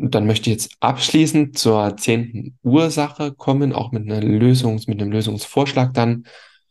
Dann 0.00 0.26
möchte 0.26 0.48
ich 0.48 0.56
jetzt 0.56 0.76
abschließend 0.78 1.58
zur 1.58 1.96
zehnten 1.96 2.56
Ursache 2.62 3.32
kommen, 3.32 3.72
auch 3.72 3.90
mit 3.90 4.04
einer 4.04 4.20
Lösungs, 4.22 4.86
mit 4.86 5.02
einem 5.02 5.10
Lösungsvorschlag 5.10 5.92
dann. 5.92 6.24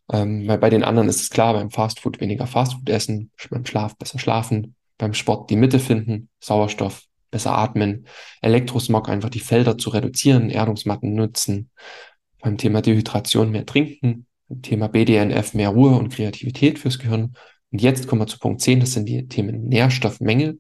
Ähm, 0.10 0.48
weil 0.48 0.58
bei 0.58 0.70
den 0.70 0.84
anderen 0.84 1.10
ist 1.10 1.22
es 1.22 1.30
klar, 1.30 1.54
beim 1.54 1.70
Fastfood 1.70 2.22
weniger 2.22 2.48
Fastfood 2.48 2.90
essen, 2.90 3.32
beim 3.50 3.66
Schlaf 3.66 3.98
besser 3.98 4.20
schlafen, 4.20 4.76
beim 4.98 5.14
Sport 5.14 5.50
die 5.50 5.58
Mitte 5.58 5.80
finden, 5.80 6.30
Sauerstoff 6.40 7.04
besser 7.30 7.58
atmen, 7.58 8.08
Elektrosmog 8.42 9.10
einfach 9.10 9.30
die 9.30 9.42
Felder 9.42 9.78
zu 9.78 9.90
reduzieren, 9.90 10.50
Erdungsmatten 10.50 11.14
nutzen, 11.14 11.70
beim 12.42 12.58
Thema 12.58 12.82
Dehydration 12.82 13.52
mehr 13.52 13.66
trinken, 13.66 14.26
beim 14.48 14.62
Thema 14.62 14.88
BDNF 14.88 15.54
mehr 15.54 15.70
Ruhe 15.70 15.98
und 15.98 16.14
Kreativität 16.14 16.80
fürs 16.80 17.00
Gehirn. 17.00 17.34
Und 17.72 17.82
jetzt 17.82 18.08
kommen 18.08 18.22
wir 18.22 18.28
zu 18.28 18.40
Punkt 18.40 18.62
10, 18.62 18.80
das 18.80 18.94
sind 18.94 19.10
die 19.10 19.28
Themen 19.28 19.68
Nährstoffmängel 19.68 20.60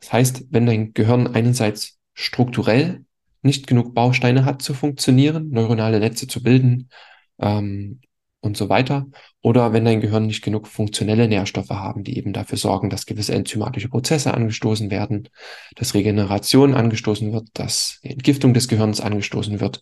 das 0.00 0.12
heißt, 0.12 0.44
wenn 0.50 0.66
dein 0.66 0.92
Gehirn 0.94 1.26
einerseits 1.26 1.98
strukturell 2.14 3.04
nicht 3.42 3.66
genug 3.66 3.94
Bausteine 3.94 4.44
hat 4.44 4.62
zu 4.62 4.74
funktionieren, 4.74 5.50
neuronale 5.50 6.00
Netze 6.00 6.26
zu 6.26 6.42
bilden 6.42 6.90
ähm, 7.38 8.00
und 8.40 8.56
so 8.56 8.68
weiter. 8.68 9.06
Oder 9.42 9.72
wenn 9.72 9.84
dein 9.84 10.00
Gehirn 10.00 10.26
nicht 10.26 10.42
genug 10.42 10.66
funktionelle 10.66 11.28
Nährstoffe 11.28 11.70
haben, 11.70 12.04
die 12.04 12.18
eben 12.18 12.32
dafür 12.32 12.58
sorgen, 12.58 12.90
dass 12.90 13.06
gewisse 13.06 13.34
enzymatische 13.34 13.88
Prozesse 13.88 14.34
angestoßen 14.34 14.90
werden, 14.90 15.28
dass 15.76 15.94
Regeneration 15.94 16.74
angestoßen 16.74 17.32
wird, 17.32 17.48
dass 17.54 18.00
die 18.04 18.10
Entgiftung 18.10 18.52
des 18.54 18.68
Gehirns 18.68 19.00
angestoßen 19.00 19.60
wird. 19.60 19.80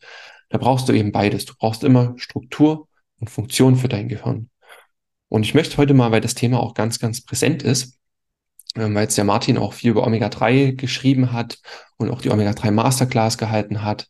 Da 0.48 0.58
brauchst 0.58 0.88
du 0.88 0.92
eben 0.92 1.12
beides. 1.12 1.44
Du 1.44 1.54
brauchst 1.58 1.84
immer 1.84 2.14
Struktur 2.16 2.88
und 3.20 3.30
Funktion 3.30 3.76
für 3.76 3.88
dein 3.88 4.08
Gehirn. 4.08 4.50
Und 5.28 5.42
ich 5.42 5.54
möchte 5.54 5.76
heute 5.76 5.94
mal, 5.94 6.10
weil 6.10 6.20
das 6.20 6.34
Thema 6.34 6.60
auch 6.60 6.74
ganz, 6.74 6.98
ganz 6.98 7.22
präsent 7.22 7.62
ist, 7.62 7.97
weil 8.78 9.02
jetzt 9.02 9.16
der 9.18 9.24
Martin 9.24 9.58
auch 9.58 9.72
viel 9.72 9.90
über 9.90 10.06
Omega-3 10.06 10.76
geschrieben 10.76 11.32
hat 11.32 11.58
und 11.96 12.10
auch 12.10 12.20
die 12.20 12.30
Omega-3 12.30 12.70
Masterclass 12.70 13.38
gehalten 13.38 13.84
hat. 13.84 14.08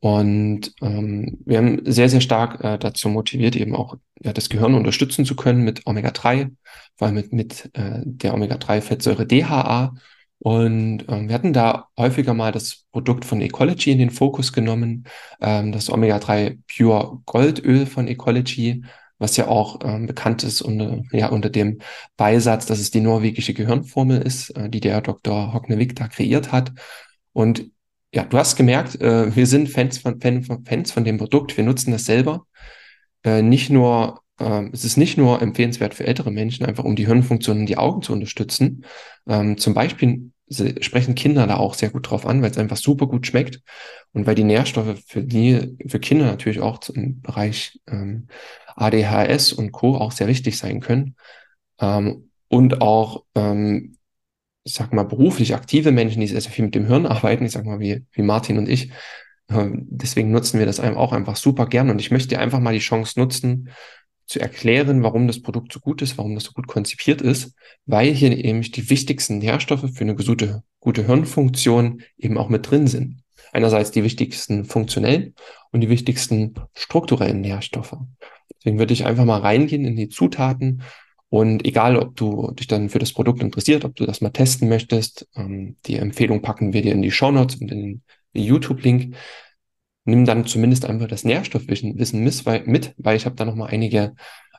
Und 0.00 0.72
ähm, 0.82 1.38
wir 1.44 1.58
haben 1.58 1.80
sehr, 1.84 2.08
sehr 2.08 2.20
stark 2.20 2.62
äh, 2.62 2.78
dazu 2.78 3.08
motiviert, 3.08 3.56
eben 3.56 3.74
auch 3.74 3.96
ja, 4.22 4.32
das 4.32 4.48
Gehirn 4.48 4.74
unterstützen 4.74 5.24
zu 5.24 5.34
können 5.36 5.64
mit 5.64 5.86
Omega-3, 5.86 6.50
vor 6.96 7.06
allem 7.06 7.14
mit, 7.14 7.32
mit 7.32 7.70
äh, 7.74 8.02
der 8.04 8.34
Omega-3-Fettsäure 8.34 9.26
DHA. 9.26 9.94
Und 10.38 11.04
ähm, 11.08 11.28
wir 11.28 11.34
hatten 11.34 11.52
da 11.52 11.88
häufiger 11.98 12.34
mal 12.34 12.52
das 12.52 12.84
Produkt 12.92 13.24
von 13.24 13.40
Ecology 13.40 13.90
in 13.90 13.98
den 13.98 14.10
Fokus 14.10 14.52
genommen, 14.52 15.04
ähm, 15.40 15.72
das 15.72 15.90
Omega-3 15.90 16.58
Pure 16.76 17.22
Goldöl 17.24 17.86
von 17.86 18.06
Ecology, 18.06 18.84
was 19.18 19.36
ja 19.36 19.48
auch 19.48 19.80
ähm, 19.84 20.06
bekannt 20.06 20.42
ist 20.42 20.62
unter, 20.62 21.02
ja, 21.12 21.28
unter 21.28 21.50
dem 21.50 21.78
Beisatz, 22.16 22.66
dass 22.66 22.78
es 22.78 22.90
die 22.90 23.00
norwegische 23.00 23.54
Gehirnformel 23.54 24.20
ist, 24.20 24.50
äh, 24.50 24.68
die 24.68 24.80
der 24.80 25.00
Dr. 25.00 25.52
Hocknevik 25.52 25.96
da 25.96 26.08
kreiert 26.08 26.52
hat. 26.52 26.72
Und 27.32 27.70
ja, 28.14 28.24
du 28.24 28.38
hast 28.38 28.56
gemerkt, 28.56 29.00
äh, 29.00 29.34
wir 29.34 29.46
sind 29.46 29.68
Fans 29.68 29.98
von, 29.98 30.20
Fan, 30.20 30.42
Fans 30.64 30.90
von 30.90 31.04
dem 31.04 31.18
Produkt, 31.18 31.56
wir 31.56 31.64
nutzen 31.64 31.92
das 31.92 32.04
selber. 32.04 32.46
Äh, 33.24 33.42
nicht 33.42 33.70
nur, 33.70 34.20
äh, 34.38 34.68
es 34.72 34.84
ist 34.84 34.96
nicht 34.96 35.18
nur 35.18 35.42
empfehlenswert 35.42 35.94
für 35.94 36.06
ältere 36.06 36.30
Menschen, 36.30 36.66
einfach 36.66 36.84
um 36.84 36.96
die 36.96 37.06
Hirnfunktionen 37.06 37.66
die 37.66 37.78
Augen 37.78 38.02
zu 38.02 38.12
unterstützen. 38.12 38.84
Ähm, 39.26 39.58
zum 39.58 39.74
Beispiel 39.74 40.30
sprechen 40.48 41.16
Kinder 41.16 41.46
da 41.48 41.56
auch 41.56 41.74
sehr 41.74 41.90
gut 41.90 42.08
drauf 42.08 42.24
an, 42.24 42.40
weil 42.40 42.52
es 42.52 42.58
einfach 42.58 42.76
super 42.76 43.08
gut 43.08 43.26
schmeckt 43.26 43.62
und 44.12 44.26
weil 44.26 44.36
die 44.36 44.44
Nährstoffe 44.44 45.00
für 45.04 45.22
die, 45.22 45.76
für 45.88 45.98
Kinder 45.98 46.26
natürlich 46.26 46.60
auch 46.60 46.88
im 46.88 47.20
Bereich 47.20 47.80
ähm, 47.88 48.28
ADHS 48.76 49.52
und 49.52 49.72
Co. 49.72 49.96
auch 49.96 50.12
sehr 50.12 50.28
wichtig 50.28 50.58
sein 50.58 50.80
können. 50.80 51.16
Ähm, 51.80 52.30
und 52.48 52.80
auch, 52.80 53.24
ähm, 53.34 53.96
ich 54.64 54.74
sag 54.74 54.92
mal, 54.92 55.04
beruflich 55.04 55.54
aktive 55.54 55.92
Menschen, 55.92 56.20
die 56.20 56.26
sehr, 56.26 56.40
sehr 56.40 56.52
viel 56.52 56.64
mit 56.64 56.74
dem 56.74 56.86
Hirn 56.86 57.06
arbeiten, 57.06 57.44
ich 57.44 57.52
sag 57.52 57.64
mal, 57.64 57.80
wie, 57.80 58.04
wie 58.12 58.22
Martin 58.22 58.58
und 58.58 58.68
ich. 58.68 58.90
Ähm, 59.48 59.86
deswegen 59.90 60.30
nutzen 60.30 60.58
wir 60.58 60.66
das 60.66 60.80
auch 60.80 61.12
einfach 61.12 61.36
super 61.36 61.66
gern. 61.66 61.90
Und 61.90 62.00
ich 62.00 62.10
möchte 62.10 62.38
einfach 62.38 62.60
mal 62.60 62.74
die 62.74 62.80
Chance 62.80 63.18
nutzen, 63.18 63.70
zu 64.26 64.40
erklären, 64.40 65.02
warum 65.02 65.28
das 65.28 65.40
Produkt 65.40 65.72
so 65.72 65.80
gut 65.80 66.02
ist, 66.02 66.18
warum 66.18 66.34
das 66.34 66.44
so 66.44 66.52
gut 66.52 66.66
konzipiert 66.66 67.22
ist, 67.22 67.54
weil 67.86 68.12
hier 68.12 68.36
eben 68.36 68.60
die 68.60 68.90
wichtigsten 68.90 69.38
Nährstoffe 69.38 69.88
für 69.92 70.00
eine 70.00 70.16
gute, 70.16 70.64
gute 70.80 71.06
Hirnfunktion 71.06 72.02
eben 72.18 72.36
auch 72.36 72.48
mit 72.48 72.68
drin 72.68 72.88
sind. 72.88 73.22
Einerseits 73.52 73.92
die 73.92 74.02
wichtigsten 74.02 74.64
funktionellen 74.64 75.34
und 75.70 75.80
die 75.80 75.88
wichtigsten 75.88 76.54
strukturellen 76.74 77.40
Nährstoffe. 77.40 77.96
Deswegen 78.66 78.80
würde 78.80 78.94
ich 78.94 79.06
einfach 79.06 79.24
mal 79.24 79.38
reingehen 79.38 79.84
in 79.84 79.94
die 79.94 80.08
Zutaten 80.08 80.82
und 81.28 81.64
egal, 81.64 81.96
ob 81.96 82.16
du 82.16 82.50
dich 82.50 82.66
dann 82.66 82.88
für 82.88 82.98
das 82.98 83.12
Produkt 83.12 83.40
interessiert, 83.40 83.84
ob 83.84 83.94
du 83.94 84.06
das 84.06 84.20
mal 84.20 84.30
testen 84.30 84.68
möchtest, 84.68 85.28
ähm, 85.36 85.76
die 85.86 85.94
Empfehlung 85.94 86.42
packen 86.42 86.72
wir 86.72 86.82
dir 86.82 86.90
in 86.90 87.00
die 87.00 87.12
Show 87.12 87.30
Notes 87.30 87.60
und 87.60 87.70
in 87.70 87.80
den 87.80 88.02
YouTube-Link. 88.32 89.14
Nimm 90.04 90.24
dann 90.24 90.46
zumindest 90.46 90.84
einfach 90.84 91.06
das 91.06 91.22
Nährstoffwissen 91.22 91.94
mit, 91.94 92.94
weil 92.96 93.16
ich 93.16 93.24
habe 93.24 93.36
da 93.36 93.44
nochmal 93.44 93.68
einige 93.70 94.14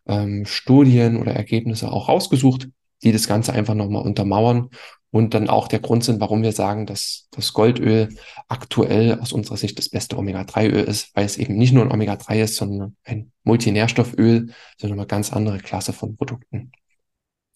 ähm, 0.08 0.46
Studien 0.46 1.18
oder 1.18 1.34
Ergebnisse 1.34 1.92
auch 1.92 2.08
rausgesucht, 2.08 2.70
die 3.04 3.12
das 3.12 3.28
Ganze 3.28 3.54
einfach 3.54 3.74
nochmal 3.74 4.04
untermauern 4.04 4.70
und 5.12 5.34
dann 5.34 5.50
auch 5.50 5.68
der 5.68 5.80
Grund 5.80 6.04
sind, 6.04 6.20
warum 6.20 6.44
wir 6.44 6.52
sagen, 6.52 6.86
dass 6.86 7.28
das 7.32 7.54
Goldöl 7.54 8.10
aktuell 8.48 9.20
aus 9.20 9.32
unserer 9.32 9.58
Sicht 9.58 9.78
das 9.78 9.90
beste 9.90 10.18
Omega-3-Öl 10.18 10.84
ist, 10.84 11.16
weil 11.16 11.26
es 11.26 11.38
eben 11.38 11.56
nicht 11.56 11.74
nur 11.74 11.84
ein 11.84 11.92
Omega-3 11.92 12.44
ist, 12.44 12.56
sondern 12.58 12.96
ein 13.06 13.32
Multinährstofföl, 13.44 14.52
sondern 14.78 15.00
eine 15.00 15.08
ganz 15.08 15.32
andere 15.32 15.60
Klasse 15.60 15.94
von 15.94 16.18
Produkten. 16.18 16.72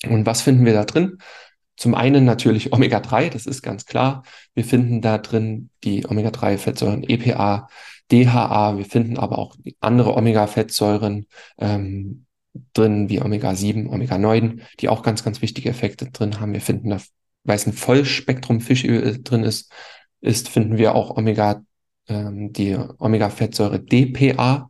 Und 0.08 0.26
was 0.26 0.42
finden 0.42 0.66
wir 0.66 0.74
da 0.74 0.86
drin? 0.86 1.18
Zum 1.76 1.96
einen 1.96 2.26
natürlich 2.26 2.74
Omega-3, 2.74 3.30
das 3.30 3.46
ist 3.46 3.62
ganz 3.62 3.86
klar. 3.86 4.24
Wir 4.54 4.64
finden 4.64 5.02
da 5.02 5.18
drin 5.18 5.70
die 5.84 6.06
Omega-3-Fettsäuren 6.06 7.04
EPA, 7.04 7.68
DHA. 8.12 8.78
Wir 8.78 8.86
finden 8.86 9.18
aber 9.18 9.40
auch 9.40 9.56
andere 9.80 10.16
Omega-Fettsäuren 10.16 11.28
ähm, 11.58 12.26
drin, 12.74 13.10
wie 13.10 13.22
Omega-7, 13.22 13.90
Omega-9, 13.90 14.60
die 14.80 14.90
auch 14.90 15.04
ganz, 15.04 15.24
ganz 15.24 15.42
wichtige 15.42 15.70
Effekte 15.70 16.12
drin 16.12 16.40
haben. 16.40 16.54
Wir 16.54 16.62
finden 16.62 16.90
da 16.90 17.00
weil 17.44 17.56
es 17.56 17.66
ein 17.66 17.74
Vollspektrum 17.74 18.62
Fischöl 18.62 19.22
drin 19.24 19.44
ist, 19.44 19.72
ist, 20.22 20.50
finden 20.50 20.78
wir 20.78 20.96
auch 20.96 21.18
Omega, 21.18 21.64
ähm, 22.08 22.54
die 22.54 22.76
Omega-Fettsäure 22.76 23.80
DPA. 23.80 24.70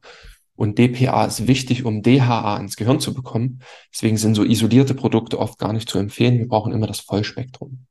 Und 0.55 0.77
DPA 0.77 1.25
ist 1.25 1.47
wichtig, 1.47 1.85
um 1.85 2.03
DHA 2.03 2.57
ins 2.57 2.75
Gehirn 2.75 2.99
zu 2.99 3.13
bekommen. 3.13 3.61
Deswegen 3.91 4.17
sind 4.17 4.35
so 4.35 4.43
isolierte 4.43 4.93
Produkte 4.93 5.39
oft 5.39 5.57
gar 5.57 5.73
nicht 5.73 5.89
zu 5.89 5.97
empfehlen. 5.97 6.37
Wir 6.37 6.47
brauchen 6.47 6.71
immer 6.71 6.87
das 6.87 6.99
Vollspektrum. 6.99 7.85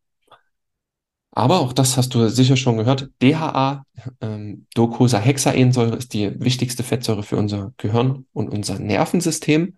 Aber 1.32 1.60
auch 1.60 1.72
das 1.72 1.96
hast 1.96 2.14
du 2.14 2.28
sicher 2.28 2.56
schon 2.56 2.76
gehört. 2.76 3.10
DHA, 3.22 3.84
ähm, 4.20 4.66
Docosahexaensäure, 4.74 5.96
ist 5.96 6.12
die 6.12 6.40
wichtigste 6.40 6.82
Fettsäure 6.82 7.22
für 7.22 7.36
unser 7.36 7.72
Gehirn 7.76 8.26
und 8.32 8.48
unser 8.48 8.78
Nervensystem 8.78 9.76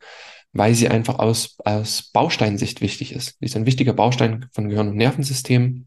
weil 0.52 0.74
sie 0.74 0.88
einfach 0.88 1.18
aus, 1.18 1.56
aus 1.64 2.10
Bausteinsicht 2.12 2.80
wichtig 2.80 3.12
ist. 3.12 3.36
Sie 3.40 3.46
ist 3.46 3.56
ein 3.56 3.66
wichtiger 3.66 3.94
Baustein 3.94 4.46
von 4.52 4.68
Gehirn 4.68 4.88
und 4.88 4.96
Nervensystem. 4.96 5.86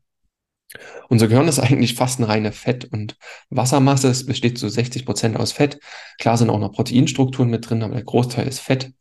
Unser 1.08 1.28
Gehirn 1.28 1.48
ist 1.48 1.60
eigentlich 1.60 1.94
fast 1.94 2.20
eine 2.20 2.28
reine 2.28 2.52
Fett- 2.52 2.86
und 2.86 3.16
Wassermasse. 3.50 4.10
Es 4.10 4.26
besteht 4.26 4.58
zu 4.58 4.68
60 4.68 5.06
Prozent 5.06 5.38
aus 5.38 5.52
Fett. 5.52 5.80
Klar 6.18 6.38
sind 6.38 6.50
auch 6.50 6.60
noch 6.60 6.74
Proteinstrukturen 6.74 7.50
mit 7.50 7.70
drin, 7.70 7.84
aber 7.84 7.94
der 7.94 8.04
Großteil 8.04 8.48
ist 8.48 8.60
Fett. 8.60 8.92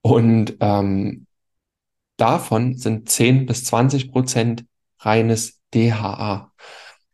Und 0.00 0.56
ähm, 0.60 1.26
davon 2.16 2.76
sind 2.76 3.08
10 3.08 3.46
bis 3.46 3.64
20 3.64 4.12
Prozent 4.12 4.64
reines 5.00 5.60
DHA. 5.74 6.52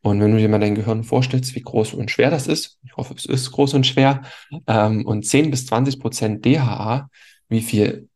Und 0.02 0.20
wenn 0.20 0.32
du 0.32 0.38
dir 0.38 0.48
mal 0.48 0.60
dein 0.60 0.74
Gehirn 0.74 1.04
vorstellst, 1.04 1.54
wie 1.54 1.62
groß 1.62 1.94
und 1.94 2.10
schwer 2.10 2.30
das 2.30 2.46
ist, 2.46 2.78
ich 2.84 2.96
hoffe, 2.96 3.14
es 3.14 3.26
ist 3.26 3.50
groß 3.52 3.74
und 3.74 3.86
schwer, 3.86 4.22
ähm, 4.66 5.04
und 5.06 5.26
10 5.26 5.50
bis 5.50 5.66
20 5.66 6.00
Prozent 6.00 6.44
DHA 6.44 7.08
wie 7.50 7.60
viel 7.60 8.08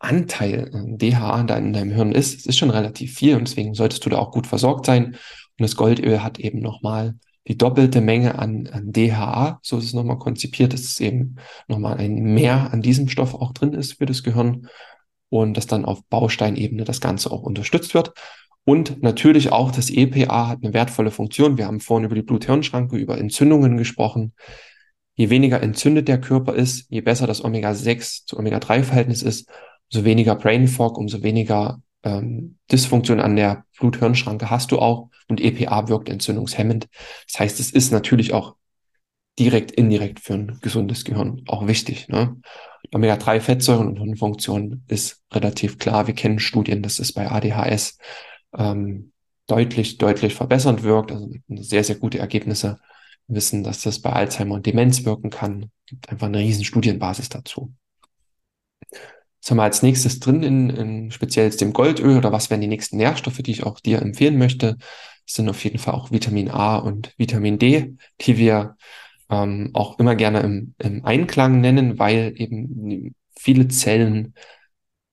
Anteil 0.00 0.70
äh, 0.74 0.96
DHA 0.96 1.44
da 1.44 1.56
in 1.56 1.72
deinem 1.72 1.92
Hirn 1.92 2.12
ist. 2.12 2.40
Es 2.40 2.46
ist 2.46 2.58
schon 2.58 2.70
relativ 2.70 3.14
viel 3.14 3.36
und 3.36 3.46
deswegen 3.46 3.74
solltest 3.74 4.04
du 4.04 4.10
da 4.10 4.18
auch 4.18 4.32
gut 4.32 4.48
versorgt 4.48 4.86
sein. 4.86 5.06
Und 5.06 5.16
das 5.58 5.76
Goldöl 5.76 6.24
hat 6.24 6.40
eben 6.40 6.60
nochmal 6.60 7.14
die 7.46 7.56
doppelte 7.56 8.00
Menge 8.00 8.38
an, 8.38 8.68
an 8.72 8.92
DHA, 8.92 9.60
so 9.62 9.78
ist 9.78 9.84
es 9.84 9.92
nochmal 9.92 10.18
konzipiert, 10.18 10.72
dass 10.72 10.82
es 10.82 11.00
eben 11.00 11.36
nochmal 11.68 11.98
ein 11.98 12.14
Mehr 12.14 12.72
an 12.72 12.82
diesem 12.82 13.08
Stoff 13.08 13.34
auch 13.34 13.52
drin 13.52 13.72
ist 13.72 13.94
für 13.94 14.06
das 14.06 14.22
Gehirn 14.22 14.68
und 15.28 15.56
dass 15.56 15.66
dann 15.66 15.84
auf 15.84 16.04
Bausteinebene 16.06 16.84
das 16.84 17.00
Ganze 17.00 17.30
auch 17.30 17.42
unterstützt 17.42 17.94
wird. 17.94 18.12
Und 18.70 19.02
natürlich 19.02 19.50
auch 19.50 19.72
das 19.72 19.90
EPA 19.90 20.46
hat 20.46 20.60
eine 20.62 20.72
wertvolle 20.72 21.10
Funktion. 21.10 21.58
Wir 21.58 21.66
haben 21.66 21.80
vorhin 21.80 22.04
über 22.04 22.14
die 22.14 22.22
Blut-Hirn-Schranke, 22.22 22.96
über 22.96 23.18
Entzündungen 23.18 23.76
gesprochen. 23.76 24.32
Je 25.16 25.28
weniger 25.28 25.60
entzündet 25.60 26.06
der 26.06 26.20
Körper 26.20 26.54
ist, 26.54 26.86
je 26.88 27.00
besser 27.00 27.26
das 27.26 27.44
Omega-6 27.44 28.26
zu 28.26 28.38
Omega-3-Verhältnis 28.38 29.22
ist, 29.22 29.50
umso 29.92 30.04
weniger 30.04 30.36
Brain 30.36 30.68
Fog, 30.68 30.98
umso 30.98 31.24
weniger 31.24 31.82
ähm, 32.04 32.58
Dysfunktion 32.70 33.18
an 33.18 33.34
der 33.34 33.64
Blut-Hirn-Schranke 33.80 34.50
hast 34.50 34.70
du 34.70 34.78
auch 34.78 35.08
und 35.26 35.40
EPA 35.40 35.88
wirkt 35.88 36.08
entzündungshemmend. 36.08 36.86
Das 37.26 37.40
heißt, 37.40 37.58
es 37.58 37.72
ist 37.72 37.90
natürlich 37.90 38.34
auch 38.34 38.54
direkt, 39.36 39.72
indirekt 39.72 40.20
für 40.20 40.34
ein 40.34 40.58
gesundes 40.62 41.04
Gehirn 41.04 41.42
auch 41.48 41.66
wichtig. 41.66 42.06
Ne? 42.06 42.36
Omega-3-Fettsäuren 42.92 43.88
und 43.88 43.96
Hirnfunktion 43.96 44.84
ist 44.86 45.24
relativ 45.32 45.78
klar. 45.78 46.06
Wir 46.06 46.14
kennen 46.14 46.38
Studien, 46.38 46.82
dass 46.82 47.00
es 47.00 47.12
bei 47.12 47.28
ADHS 47.28 47.98
ähm, 48.56 49.12
deutlich, 49.46 49.98
deutlich 49.98 50.34
verbessernd 50.34 50.82
wirkt. 50.82 51.12
Also 51.12 51.30
sehr, 51.48 51.84
sehr 51.84 51.96
gute 51.96 52.18
Ergebnisse 52.18 52.78
wissen, 53.26 53.62
dass 53.64 53.82
das 53.82 54.00
bei 54.00 54.12
Alzheimer 54.12 54.56
und 54.56 54.66
Demenz 54.66 55.04
wirken 55.04 55.30
kann. 55.30 55.70
Es 55.84 55.90
gibt 55.90 56.08
einfach 56.10 56.26
eine 56.26 56.38
riesen 56.38 56.64
Studienbasis 56.64 57.28
dazu. 57.28 57.72
Was 59.40 59.50
haben 59.50 59.58
wir 59.58 59.62
als 59.62 59.82
nächstes 59.82 60.20
drin 60.20 60.42
in, 60.42 60.70
in 60.70 61.10
speziell 61.10 61.50
dem 61.50 61.72
Goldöl 61.72 62.18
oder 62.18 62.32
was 62.32 62.50
wären 62.50 62.60
die 62.60 62.66
nächsten 62.66 62.98
Nährstoffe, 62.98 63.38
die 63.38 63.52
ich 63.52 63.64
auch 63.64 63.80
dir 63.80 64.02
empfehlen 64.02 64.36
möchte? 64.36 64.76
Das 65.26 65.34
sind 65.36 65.48
auf 65.48 65.62
jeden 65.64 65.78
Fall 65.78 65.94
auch 65.94 66.10
Vitamin 66.10 66.50
A 66.50 66.76
und 66.76 67.14
Vitamin 67.16 67.58
D, 67.58 67.96
die 68.20 68.36
wir 68.36 68.76
ähm, 69.30 69.70
auch 69.72 69.98
immer 69.98 70.14
gerne 70.14 70.40
im, 70.40 70.74
im 70.78 71.04
Einklang 71.04 71.60
nennen, 71.60 71.98
weil 71.98 72.34
eben 72.36 73.14
viele 73.38 73.68
Zellen 73.68 74.34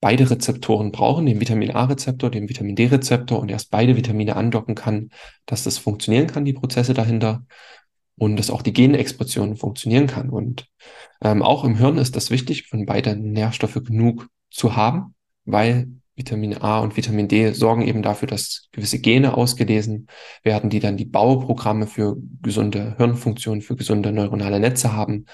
beide 0.00 0.30
Rezeptoren 0.30 0.92
brauchen, 0.92 1.26
den 1.26 1.40
Vitamin 1.40 1.72
A-Rezeptor, 1.72 2.30
den 2.30 2.48
Vitamin 2.48 2.76
D-Rezeptor 2.76 3.40
und 3.40 3.50
erst 3.50 3.70
beide 3.70 3.96
Vitamine 3.96 4.36
andocken 4.36 4.74
kann, 4.74 5.10
dass 5.46 5.64
das 5.64 5.78
funktionieren 5.78 6.28
kann, 6.28 6.44
die 6.44 6.52
Prozesse 6.52 6.94
dahinter 6.94 7.44
und 8.16 8.36
dass 8.36 8.50
auch 8.50 8.62
die 8.62 8.72
Genexpression 8.72 9.56
funktionieren 9.56 10.06
kann. 10.06 10.30
Und 10.30 10.66
ähm, 11.22 11.42
auch 11.42 11.64
im 11.64 11.76
Hirn 11.76 11.98
ist 11.98 12.16
das 12.16 12.30
wichtig, 12.30 12.68
von 12.68 12.86
beiden 12.86 13.32
Nährstoffe 13.32 13.82
genug 13.84 14.28
zu 14.50 14.76
haben, 14.76 15.14
weil 15.44 15.88
Vitamin 16.18 16.58
A 16.60 16.80
und 16.80 16.96
Vitamin 16.96 17.28
D 17.28 17.52
sorgen 17.52 17.82
eben 17.82 18.02
dafür, 18.02 18.26
dass 18.26 18.68
gewisse 18.72 18.98
Gene 18.98 19.34
ausgelesen 19.34 20.08
werden, 20.42 20.68
die 20.68 20.80
dann 20.80 20.96
die 20.96 21.04
Bauprogramme 21.04 21.86
für 21.86 22.16
gesunde 22.42 22.96
Hirnfunktionen, 22.98 23.62
für 23.62 23.76
gesunde 23.76 24.10
neuronale 24.10 24.58
Netze 24.58 24.92
haben. 24.92 25.26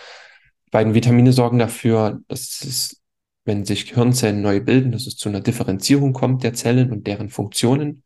Beiden 0.71 0.93
Vitamine 0.93 1.33
sorgen 1.33 1.59
dafür, 1.59 2.21
dass 2.29 2.63
es, 2.63 3.01
wenn 3.45 3.65
sich 3.65 3.93
Hirnzellen 3.93 4.43
neu 4.43 4.61
bilden, 4.61 4.93
dass 4.93 5.07
es 5.07 5.17
zu 5.17 5.29
einer 5.29 5.41
Differenzierung 5.41 6.13
kommt 6.13 6.43
der 6.43 6.55
Zellen 6.55 6.91
und 6.91 7.07
deren 7.07 7.31
Funktionen 7.31 8.05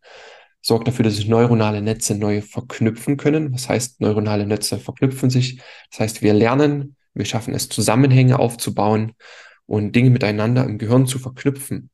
sorgt 0.60 0.88
dafür, 0.88 1.04
dass 1.04 1.16
sich 1.16 1.28
neuronale 1.28 1.80
Netze 1.82 2.16
neu 2.16 2.42
verknüpfen 2.42 3.16
können. 3.16 3.52
Was 3.52 3.68
heißt, 3.68 4.00
neuronale 4.00 4.46
Netze 4.46 4.78
verknüpfen 4.78 5.30
sich? 5.30 5.60
Das 5.90 6.00
heißt, 6.00 6.22
wir 6.22 6.34
lernen, 6.34 6.96
wir 7.14 7.24
schaffen 7.24 7.54
es, 7.54 7.68
Zusammenhänge 7.68 8.38
aufzubauen 8.38 9.12
und 9.66 9.94
Dinge 9.94 10.10
miteinander 10.10 10.64
im 10.64 10.78
Gehirn 10.78 11.06
zu 11.06 11.18
verknüpfen. 11.18 11.90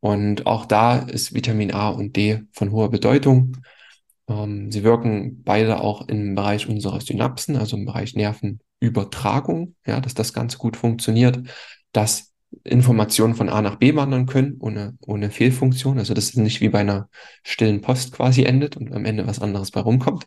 Und 0.00 0.46
auch 0.46 0.66
da 0.66 0.98
ist 0.98 1.34
Vitamin 1.34 1.72
A 1.72 1.90
und 1.90 2.16
D 2.16 2.42
von 2.52 2.72
hoher 2.72 2.90
Bedeutung. 2.90 3.58
Ähm, 4.28 4.72
sie 4.72 4.82
wirken 4.82 5.42
beide 5.42 5.80
auch 5.80 6.08
im 6.08 6.34
Bereich 6.34 6.68
unserer 6.68 7.00
Synapsen, 7.00 7.56
also 7.56 7.76
im 7.76 7.84
Bereich 7.84 8.14
Nervenübertragung, 8.14 9.76
ja, 9.86 10.00
dass 10.00 10.14
das 10.14 10.32
ganz 10.32 10.56
gut 10.56 10.76
funktioniert, 10.76 11.38
dass 11.92 12.29
Informationen 12.64 13.34
von 13.34 13.48
A 13.48 13.62
nach 13.62 13.76
B 13.76 13.94
wandern 13.94 14.26
können, 14.26 14.56
ohne, 14.60 14.96
ohne 15.06 15.30
Fehlfunktion. 15.30 15.98
Also 15.98 16.14
das 16.14 16.24
ist 16.24 16.36
nicht 16.36 16.60
wie 16.60 16.68
bei 16.68 16.80
einer 16.80 17.08
stillen 17.42 17.80
Post 17.80 18.12
quasi 18.12 18.44
endet 18.44 18.76
und 18.76 18.92
am 18.92 19.04
Ende 19.04 19.26
was 19.26 19.40
anderes 19.40 19.70
bei 19.70 19.80
rumkommt. 19.80 20.26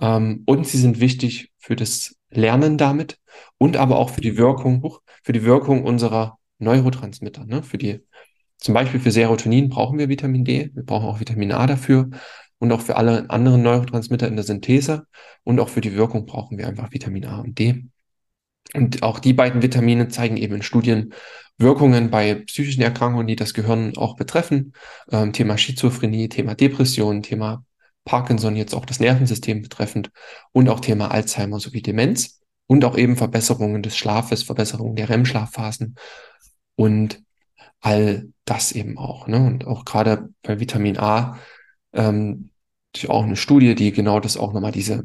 Ähm, 0.00 0.42
und 0.46 0.66
sie 0.66 0.78
sind 0.78 1.00
wichtig 1.00 1.52
für 1.58 1.76
das 1.76 2.16
Lernen 2.30 2.78
damit 2.78 3.18
und 3.58 3.76
aber 3.76 3.98
auch 3.98 4.10
für 4.10 4.20
die 4.20 4.36
Wirkung, 4.36 4.98
für 5.22 5.32
die 5.32 5.44
Wirkung 5.44 5.84
unserer 5.84 6.38
Neurotransmitter, 6.58 7.44
ne? 7.44 7.62
für 7.62 7.78
die, 7.78 8.00
zum 8.58 8.74
Beispiel 8.74 9.00
für 9.00 9.10
Serotonin 9.10 9.68
brauchen 9.68 9.98
wir 9.98 10.08
Vitamin 10.08 10.44
D, 10.44 10.70
wir 10.74 10.84
brauchen 10.84 11.06
auch 11.06 11.20
Vitamin 11.20 11.52
A 11.52 11.66
dafür 11.66 12.10
und 12.58 12.72
auch 12.72 12.80
für 12.80 12.96
alle 12.96 13.28
anderen 13.30 13.62
Neurotransmitter 13.62 14.26
in 14.26 14.36
der 14.36 14.44
Synthese 14.44 15.06
und 15.42 15.60
auch 15.60 15.68
für 15.68 15.80
die 15.80 15.94
Wirkung 15.94 16.26
brauchen 16.26 16.58
wir 16.58 16.66
einfach 16.66 16.92
Vitamin 16.92 17.26
A 17.26 17.40
und 17.40 17.58
D. 17.58 17.84
Und 18.72 19.02
auch 19.02 19.18
die 19.18 19.34
beiden 19.34 19.62
Vitamine 19.62 20.08
zeigen 20.08 20.36
eben 20.36 20.56
in 20.56 20.62
Studien 20.62 21.12
Wirkungen 21.58 22.10
bei 22.10 22.34
psychischen 22.34 22.82
Erkrankungen, 22.82 23.26
die 23.26 23.36
das 23.36 23.54
Gehirn 23.54 23.96
auch 23.96 24.16
betreffen. 24.16 24.72
Ähm, 25.10 25.32
Thema 25.32 25.56
Schizophrenie, 25.56 26.28
Thema 26.28 26.54
Depression, 26.54 27.22
Thema 27.22 27.64
Parkinson, 28.04 28.56
jetzt 28.56 28.74
auch 28.74 28.84
das 28.84 29.00
Nervensystem 29.00 29.62
betreffend 29.62 30.10
und 30.52 30.68
auch 30.68 30.80
Thema 30.80 31.10
Alzheimer 31.10 31.60
sowie 31.60 31.82
Demenz 31.82 32.40
und 32.66 32.84
auch 32.84 32.96
eben 32.96 33.16
Verbesserungen 33.16 33.82
des 33.82 33.96
Schlafes, 33.96 34.42
Verbesserungen 34.42 34.96
der 34.96 35.08
REM-Schlafphasen 35.08 35.96
und 36.76 37.22
all 37.80 38.28
das 38.44 38.72
eben 38.72 38.98
auch. 38.98 39.26
Ne? 39.26 39.38
Und 39.38 39.66
auch 39.66 39.84
gerade 39.84 40.30
bei 40.42 40.60
Vitamin 40.60 40.98
A, 40.98 41.38
ähm, 41.92 42.50
auch 43.08 43.24
eine 43.24 43.36
Studie, 43.36 43.74
die 43.74 43.92
genau 43.92 44.20
das 44.20 44.36
auch 44.36 44.52
nochmal 44.52 44.72
diese 44.72 45.04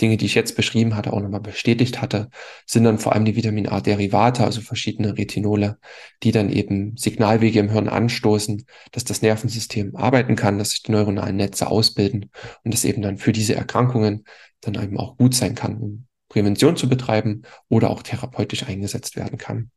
Dinge, 0.00 0.16
die 0.16 0.26
ich 0.26 0.34
jetzt 0.34 0.56
beschrieben 0.56 0.96
hatte, 0.96 1.12
auch 1.12 1.20
nochmal 1.20 1.40
bestätigt 1.40 2.00
hatte, 2.00 2.28
sind 2.66 2.84
dann 2.84 2.98
vor 2.98 3.12
allem 3.12 3.24
die 3.24 3.36
Vitamin 3.36 3.68
A-Derivate, 3.68 4.44
also 4.44 4.60
verschiedene 4.60 5.16
Retinole, 5.16 5.78
die 6.22 6.32
dann 6.32 6.50
eben 6.50 6.96
Signalwege 6.96 7.60
im 7.60 7.70
Hirn 7.70 7.88
anstoßen, 7.88 8.64
dass 8.90 9.04
das 9.04 9.22
Nervensystem 9.22 9.94
arbeiten 9.94 10.34
kann, 10.34 10.58
dass 10.58 10.70
sich 10.70 10.82
die 10.82 10.92
neuronalen 10.92 11.36
Netze 11.36 11.68
ausbilden 11.68 12.30
und 12.64 12.74
das 12.74 12.84
eben 12.84 13.02
dann 13.02 13.18
für 13.18 13.32
diese 13.32 13.54
Erkrankungen 13.54 14.24
dann 14.60 14.74
eben 14.74 14.98
auch 14.98 15.16
gut 15.16 15.34
sein 15.34 15.54
kann, 15.54 15.76
um 15.76 16.06
Prävention 16.28 16.76
zu 16.76 16.88
betreiben 16.88 17.42
oder 17.68 17.90
auch 17.90 18.02
therapeutisch 18.02 18.64
eingesetzt 18.64 19.16
werden 19.16 19.38
kann. 19.38 19.70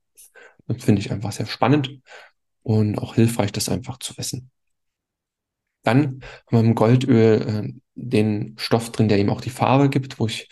Das 0.67 0.83
finde 0.83 1.01
ich 1.01 1.11
einfach 1.11 1.33
sehr 1.33 1.45
spannend 1.45 1.99
und 2.63 2.97
auch 2.97 3.15
hilfreich, 3.15 3.51
das 3.51 3.69
einfach 3.69 3.99
zu 3.99 4.17
wissen. 4.17 4.49
Dann 5.85 6.21
haben 6.47 6.51
wir 6.51 6.59
im 6.59 6.75
Goldöl 6.75 7.41
äh, 7.41 7.73
den 7.95 8.55
Stoff 8.57 8.91
drin, 8.91 9.07
der 9.07 9.19
ihm 9.19 9.29
auch 9.29 9.41
die 9.41 9.49
Farbe 9.49 9.89
gibt, 9.89 10.19
wo 10.19 10.27
ich 10.27 10.49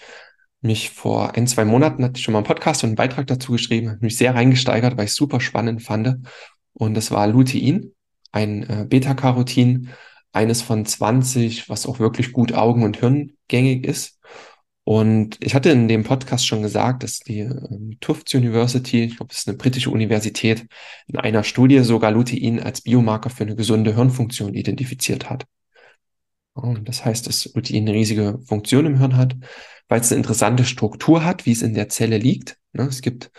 mich 0.62 0.92
vor 0.92 1.36
ein, 1.36 1.46
zwei 1.46 1.66
Monaten 1.66 2.04
hatte 2.04 2.18
ich 2.18 2.24
schon 2.24 2.32
mal 2.32 2.40
einen 2.40 2.48
Podcast 2.48 2.84
und 2.84 2.90
einen 2.90 2.96
Beitrag 2.96 3.28
dazu 3.28 3.52
geschrieben, 3.52 3.98
mich 4.00 4.18
sehr 4.18 4.34
reingesteigert, 4.34 4.96
weil 4.98 5.06
ich 5.06 5.12
es 5.12 5.18
super 5.18 5.42
spannend 5.42 5.84
fand. 5.84 6.26
Und 6.74 6.94
das 6.96 7.12
war 7.12 7.28
Lutein, 7.28 7.92
ein 8.32 8.64
äh, 8.64 8.86
Beta-Carotin, 8.88 9.90
eines 10.32 10.62
von 10.62 10.86
20, 10.86 11.70
was 11.70 11.86
auch 11.86 12.00
wirklich 12.00 12.32
gut 12.32 12.54
Augen- 12.54 12.84
und 12.84 12.98
Hirngängig 12.98 13.86
ist. 13.86 14.20
Und 14.86 15.38
ich 15.42 15.56
hatte 15.56 15.70
in 15.70 15.88
dem 15.88 16.04
Podcast 16.04 16.46
schon 16.46 16.62
gesagt, 16.62 17.04
dass 17.04 17.20
die 17.20 17.40
ähm, 17.40 17.98
Tufts 18.02 18.34
University, 18.34 19.04
ich 19.06 19.18
glaube, 19.18 19.32
es 19.32 19.40
ist 19.40 19.48
eine 19.48 19.58
britische 19.58 19.90
Universität, 19.90 20.66
in 21.08 21.18
einer 21.18 21.44
Studie 21.44 21.80
sogar 21.80 22.12
Lutein 22.12 22.62
als 22.62 22.82
Biomarker 22.82 23.30
für 23.30 23.44
eine 23.44 23.56
gesunde 23.56 23.96
Hirnfunktion 23.96 24.54
identifiziert 24.54 25.30
hat. 25.30 25.46
Und 26.54 26.88
das 26.88 27.06
heißt, 27.06 27.28
dass 27.28 27.50
Lutein 27.56 27.88
eine 27.88 27.94
riesige 27.94 28.40
Funktion 28.46 28.86
im 28.86 29.00
Hirn 29.00 29.18
hat, 29.18 29.36
weil 29.88 30.02
es 30.02 30.12
eine 30.12 30.20
interessante 30.20 30.66
Struktur 30.66 31.24
hat, 31.24 31.46
wie 31.46 31.54
es 31.54 31.62
in 31.62 31.74
der 31.74 31.90
Zelle 31.90 32.18
liegt. 32.18 32.58
Ne? 32.74 32.84
Es 32.84 33.02
gibt 33.02 33.32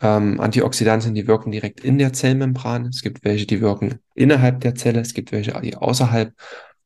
ähm, 0.00 0.40
Antioxidantien, 0.40 1.14
die 1.14 1.26
wirken 1.26 1.50
direkt 1.50 1.80
in 1.80 1.98
der 1.98 2.12
Zellmembran. 2.12 2.86
Es 2.86 3.02
gibt 3.02 3.24
welche, 3.24 3.46
die 3.46 3.60
wirken 3.60 3.98
innerhalb 4.14 4.60
der 4.60 4.74
Zelle. 4.76 5.00
Es 5.00 5.12
gibt 5.12 5.32
welche, 5.32 5.60
die 5.60 5.76
außerhalb. 5.76 6.32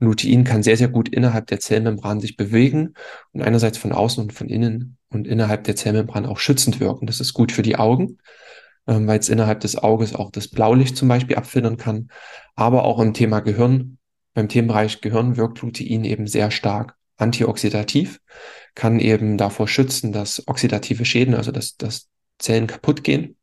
Lutein 0.01 0.45
kann 0.45 0.63
sehr, 0.63 0.77
sehr 0.77 0.89
gut 0.89 1.09
innerhalb 1.09 1.47
der 1.49 1.61
Zellmembran 1.61 2.21
sich 2.21 2.37
bewegen 2.37 2.95
und 3.33 3.43
einerseits 3.43 3.79
von 3.79 3.93
außen 3.93 4.23
und 4.23 4.33
von 4.33 4.49
innen 4.49 4.97
und 5.11 5.27
innerhalb 5.27 5.65
der 5.65 5.77
Zellmembran 5.77 6.27
auch 6.27 6.39
schützend 6.39 6.81
wirken. 6.81 7.07
Das 7.07 7.21
ist 7.21 7.35
gut 7.35 7.51
für 7.51 7.63
die 7.63 7.77
Augen, 7.77 8.19
ähm, 8.87 9.07
weil 9.07 9.19
es 9.19 9.29
innerhalb 9.29 9.61
des 9.61 9.77
Auges 9.77 10.15
auch 10.15 10.31
das 10.31 10.49
Blaulicht 10.49 10.97
zum 10.97 11.09
Beispiel 11.09 11.37
abfiltern 11.37 11.77
kann. 11.77 12.11
Aber 12.55 12.85
auch 12.85 13.01
im 13.01 13.13
Thema 13.13 13.41
Gehirn, 13.41 13.99
beim 14.35 14.49
Themenbereich 14.49 15.01
Gehirn 15.01 15.37
wirkt 15.37 15.63
Lutein 15.63 16.05
eben 16.05 16.27
sehr 16.27 16.51
stark 16.51 16.95
antioxidativ, 17.17 18.21
kann 18.77 19.01
eben 19.01 19.37
davor 19.37 19.67
schützen, 19.67 20.13
dass 20.13 20.47
oxidative 20.47 21.05
Schäden, 21.05 21.35
also 21.35 21.51
dass, 21.51 21.77
dass 21.77 22.09
Zellen 22.39 22.69
kaputt 22.69 23.03
gehen, 23.03 23.37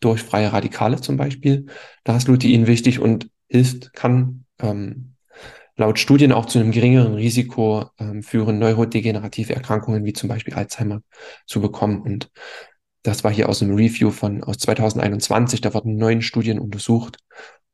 durch 0.00 0.22
freie 0.22 0.52
Radikale 0.52 1.00
zum 1.00 1.18
Beispiel. 1.18 1.66
Da 2.04 2.16
ist 2.16 2.28
Lutein 2.28 2.66
wichtig 2.66 3.00
und 3.00 3.28
hilft, 3.48 3.92
kann 3.92 4.46
ähm, 4.58 5.13
laut 5.76 5.98
Studien 5.98 6.32
auch 6.32 6.46
zu 6.46 6.58
einem 6.58 6.70
geringeren 6.70 7.14
Risiko 7.14 7.86
ähm, 7.98 8.22
führen, 8.22 8.58
neurodegenerative 8.58 9.54
Erkrankungen 9.54 10.04
wie 10.04 10.12
zum 10.12 10.28
Beispiel 10.28 10.54
Alzheimer 10.54 11.02
zu 11.46 11.60
bekommen. 11.60 12.00
Und 12.02 12.30
das 13.02 13.24
war 13.24 13.32
hier 13.32 13.48
aus 13.48 13.62
einem 13.62 13.74
Review 13.74 14.10
von 14.10 14.44
aus 14.44 14.58
2021. 14.58 15.60
Da 15.60 15.74
wurden 15.74 15.96
neun 15.96 16.22
Studien 16.22 16.58
untersucht 16.58 17.18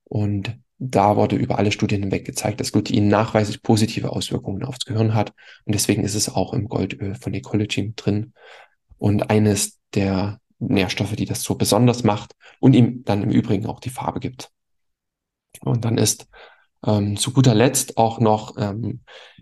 und 0.04 0.58
da 0.78 1.16
wurde 1.16 1.36
über 1.36 1.58
alle 1.58 1.72
Studien 1.72 2.02
hinweg 2.02 2.24
gezeigt, 2.24 2.58
dass 2.58 2.72
Glutein 2.72 3.08
nachweislich 3.08 3.62
positive 3.62 4.10
Auswirkungen 4.10 4.64
aufs 4.64 4.86
Gehirn 4.86 5.14
hat. 5.14 5.34
Und 5.64 5.74
deswegen 5.74 6.02
ist 6.04 6.14
es 6.14 6.34
auch 6.34 6.54
im 6.54 6.68
Goldöl 6.68 7.14
von 7.16 7.34
Ecology 7.34 7.92
drin 7.96 8.32
und 8.96 9.28
eines 9.28 9.78
der 9.94 10.40
Nährstoffe, 10.58 11.16
die 11.16 11.26
das 11.26 11.42
so 11.42 11.54
besonders 11.54 12.02
macht 12.02 12.34
und 12.60 12.74
ihm 12.74 13.04
dann 13.04 13.22
im 13.22 13.30
Übrigen 13.30 13.66
auch 13.66 13.80
die 13.80 13.90
Farbe 13.90 14.20
gibt. 14.20 14.50
Und 15.60 15.84
dann 15.84 15.98
ist 15.98 16.28
ähm, 16.86 17.16
zu 17.16 17.32
guter 17.32 17.54
Letzt 17.54 17.96
auch 17.96 18.20
noch 18.20 18.56
ähm, 18.58 19.00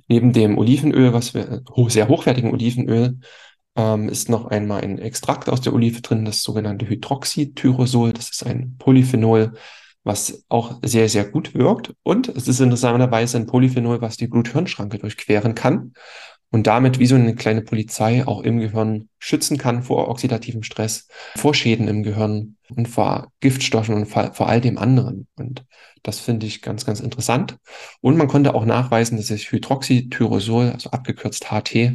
neben 0.08 0.32
dem 0.32 0.58
Olivenöl, 0.58 1.12
was 1.12 1.34
wir 1.34 1.62
ho 1.74 1.88
sehr 1.88 2.08
hochwertigen 2.08 2.52
Olivenöl, 2.52 3.18
ähm, 3.76 4.08
ist 4.08 4.28
noch 4.28 4.46
einmal 4.46 4.82
ein 4.82 4.98
Extrakt 4.98 5.48
aus 5.48 5.60
der 5.60 5.72
Olive 5.74 6.00
drin, 6.00 6.24
das 6.24 6.42
sogenannte 6.42 6.88
Hydroxytyrosol. 6.88 8.12
Das 8.12 8.30
ist 8.30 8.44
ein 8.44 8.76
Polyphenol, 8.78 9.52
was 10.04 10.44
auch 10.48 10.80
sehr, 10.82 11.08
sehr 11.08 11.24
gut 11.24 11.54
wirkt. 11.54 11.94
Und 12.02 12.28
es 12.28 12.48
ist 12.48 12.60
interessanterweise 12.60 13.36
ein 13.36 13.46
Polyphenol, 13.46 14.00
was 14.00 14.16
die 14.16 14.26
Blut-Hirn-Schranke 14.26 14.98
durchqueren 14.98 15.54
kann 15.54 15.92
und 16.50 16.66
damit 16.66 16.98
wie 16.98 17.06
so 17.06 17.14
eine 17.14 17.34
kleine 17.34 17.62
Polizei 17.62 18.26
auch 18.26 18.42
im 18.42 18.58
Gehirn 18.58 19.08
schützen 19.18 19.58
kann 19.58 19.82
vor 19.82 20.08
oxidativem 20.08 20.62
Stress, 20.62 21.08
vor 21.36 21.54
Schäden 21.54 21.88
im 21.88 22.02
Gehirn 22.02 22.56
und 22.74 22.88
vor 22.88 23.30
Giftstoffen 23.40 23.94
und 23.94 24.06
vor, 24.06 24.32
vor 24.32 24.48
all 24.48 24.60
dem 24.60 24.78
anderen. 24.78 25.26
Und 25.36 25.64
das 26.02 26.20
finde 26.20 26.46
ich 26.46 26.62
ganz, 26.62 26.86
ganz 26.86 27.00
interessant. 27.00 27.58
Und 28.00 28.16
man 28.16 28.28
konnte 28.28 28.54
auch 28.54 28.64
nachweisen, 28.64 29.16
dass 29.18 29.26
sich 29.26 29.52
Hydroxytyrosol, 29.52 30.70
also 30.70 30.90
abgekürzt 30.90 31.50
HT, 31.50 31.92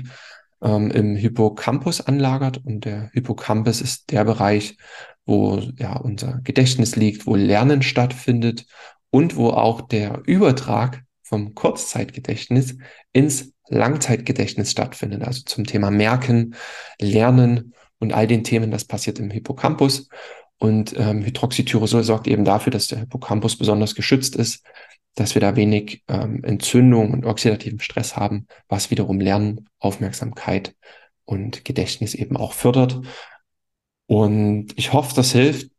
ähm, 0.62 0.92
im 0.92 1.16
Hippocampus 1.16 2.02
anlagert. 2.02 2.62
Und 2.64 2.86
der 2.86 3.10
Hippocampus 3.14 3.82
ist 3.82 4.12
der 4.12 4.24
Bereich, 4.24 4.78
wo 5.26 5.62
ja 5.78 5.96
unser 5.98 6.42
Gedächtnis 6.44 6.96
liegt, 6.96 7.26
wo 7.26 7.36
Lernen 7.36 7.82
stattfindet 7.82 8.66
und 9.10 9.36
wo 9.36 9.50
auch 9.50 9.82
der 9.82 10.22
Übertrag 10.26 11.04
vom 11.24 11.56
Kurzzeitgedächtnis 11.56 12.78
ins 13.14 13.53
Langzeitgedächtnis 13.70 14.72
stattfindet. 14.72 15.24
Also 15.24 15.42
zum 15.46 15.66
Thema 15.66 15.92
Merken, 15.92 16.56
Lernen 17.00 17.74
und 18.00 18.14
all 18.14 18.28
den 18.28 18.44
Themen, 18.44 18.72
das 18.72 18.86
passiert 18.86 19.20
im 19.20 19.32
Hippocampus. 19.32 20.10
Und 20.58 20.94
ähm, 20.98 21.24
Hydroxytyrosol 21.24 22.04
sorgt 22.04 22.28
eben 22.28 22.46
dafür, 22.46 22.72
dass 22.72 22.88
der 22.88 23.00
Hippocampus 23.00 23.58
besonders 23.58 23.96
geschützt 23.96 24.36
ist, 24.36 24.64
dass 25.16 25.36
wir 25.36 25.42
da 25.42 25.56
wenig 25.56 26.04
ähm, 26.08 26.44
Entzündung 26.44 27.12
und 27.12 27.26
oxidativen 27.26 27.80
Stress 27.80 28.16
haben, 28.16 28.48
was 28.68 28.90
wiederum 28.92 29.20
Lernen, 29.20 29.70
Aufmerksamkeit 29.80 30.76
und 31.26 31.66
Gedächtnis 31.66 32.14
eben 32.16 32.38
auch 32.38 32.54
fördert. 32.54 33.02
Und 34.06 34.70
ich 34.76 34.94
hoffe, 34.94 35.14
das 35.16 35.32
hilft 35.32 35.73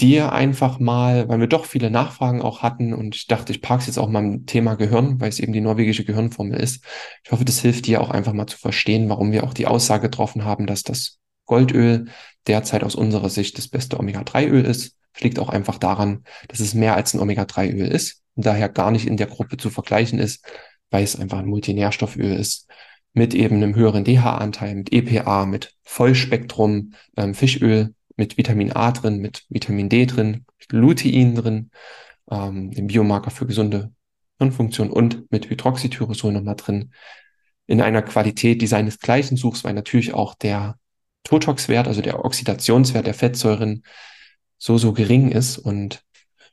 dir 0.00 0.32
einfach 0.32 0.80
mal, 0.80 1.28
weil 1.28 1.38
wir 1.40 1.46
doch 1.46 1.66
viele 1.66 1.90
Nachfragen 1.90 2.42
auch 2.42 2.62
hatten 2.62 2.92
und 2.92 3.14
ich 3.14 3.26
dachte, 3.26 3.52
ich 3.52 3.62
parke 3.62 3.82
es 3.82 3.86
jetzt 3.86 3.98
auch 3.98 4.08
mal 4.08 4.24
im 4.24 4.46
Thema 4.46 4.74
Gehirn, 4.74 5.20
weil 5.20 5.28
es 5.28 5.38
eben 5.38 5.52
die 5.52 5.60
norwegische 5.60 6.04
Gehirnformel 6.04 6.58
ist. 6.58 6.84
Ich 7.24 7.30
hoffe, 7.30 7.44
das 7.44 7.60
hilft 7.60 7.86
dir 7.86 8.00
auch 8.00 8.10
einfach 8.10 8.32
mal 8.32 8.46
zu 8.46 8.58
verstehen, 8.58 9.08
warum 9.08 9.30
wir 9.30 9.44
auch 9.44 9.54
die 9.54 9.66
Aussage 9.66 10.08
getroffen 10.08 10.44
haben, 10.44 10.66
dass 10.66 10.82
das 10.82 11.18
Goldöl 11.46 12.06
derzeit 12.46 12.82
aus 12.82 12.94
unserer 12.94 13.30
Sicht 13.30 13.56
das 13.56 13.68
beste 13.68 13.98
Omega-3-Öl 13.98 14.64
ist. 14.64 14.96
Das 15.12 15.22
liegt 15.22 15.38
auch 15.38 15.48
einfach 15.48 15.78
daran, 15.78 16.24
dass 16.48 16.58
es 16.58 16.74
mehr 16.74 16.96
als 16.96 17.14
ein 17.14 17.20
Omega-3-Öl 17.20 17.86
ist 17.86 18.22
und 18.34 18.46
daher 18.46 18.68
gar 18.68 18.90
nicht 18.90 19.06
in 19.06 19.16
der 19.16 19.28
Gruppe 19.28 19.56
zu 19.58 19.70
vergleichen 19.70 20.18
ist, 20.18 20.44
weil 20.90 21.04
es 21.04 21.18
einfach 21.18 21.38
ein 21.38 21.46
Multinährstofföl 21.46 22.32
ist 22.34 22.68
mit 23.12 23.32
eben 23.32 23.56
einem 23.56 23.76
höheren 23.76 24.04
DHA-Anteil, 24.04 24.74
mit 24.74 24.92
EPA, 24.92 25.46
mit 25.46 25.76
Vollspektrum 25.84 26.94
ähm, 27.16 27.34
Fischöl, 27.34 27.94
mit 28.16 28.36
Vitamin 28.36 28.72
A 28.72 28.92
drin, 28.92 29.18
mit 29.18 29.44
Vitamin 29.48 29.88
D 29.88 30.06
drin, 30.06 30.44
mit 30.58 30.72
Lutein 30.72 31.34
drin, 31.34 31.70
ähm, 32.30 32.70
dem 32.70 32.86
Biomarker 32.86 33.30
für 33.30 33.46
gesunde 33.46 33.92
Hirnfunktion 34.38 34.90
und 34.90 35.30
mit 35.30 35.50
Hydroxytyrosol 35.50 36.32
nochmal 36.32 36.56
drin, 36.56 36.92
in 37.66 37.80
einer 37.80 38.02
Qualität, 38.02 38.60
die 38.60 38.66
seinesgleichen 38.66 39.36
suchst, 39.36 39.64
weil 39.64 39.74
natürlich 39.74 40.12
auch 40.12 40.34
der 40.34 40.76
Totox-Wert, 41.24 41.88
also 41.88 42.02
der 42.02 42.24
Oxidationswert 42.24 43.06
der 43.06 43.14
Fettsäuren 43.14 43.84
so, 44.58 44.76
so 44.76 44.92
gering 44.92 45.30
ist. 45.30 45.58
Und 45.58 46.02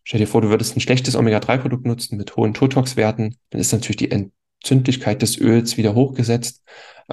stell 0.04 0.20
dir 0.20 0.28
vor, 0.28 0.42
du 0.42 0.50
würdest 0.50 0.76
ein 0.76 0.82
schlechtes 0.82 1.16
Omega-3-Produkt 1.16 1.86
nutzen 1.86 2.18
mit 2.18 2.36
hohen 2.36 2.54
Totox-Werten, 2.54 3.38
dann 3.50 3.62
ist 3.62 3.74
natürlich 3.74 3.98
die 3.98 4.12
Entzündlichkeit 4.12 5.22
des 5.22 5.38
Öls 5.40 5.78
wieder 5.78 5.94
hochgesetzt. 5.96 6.64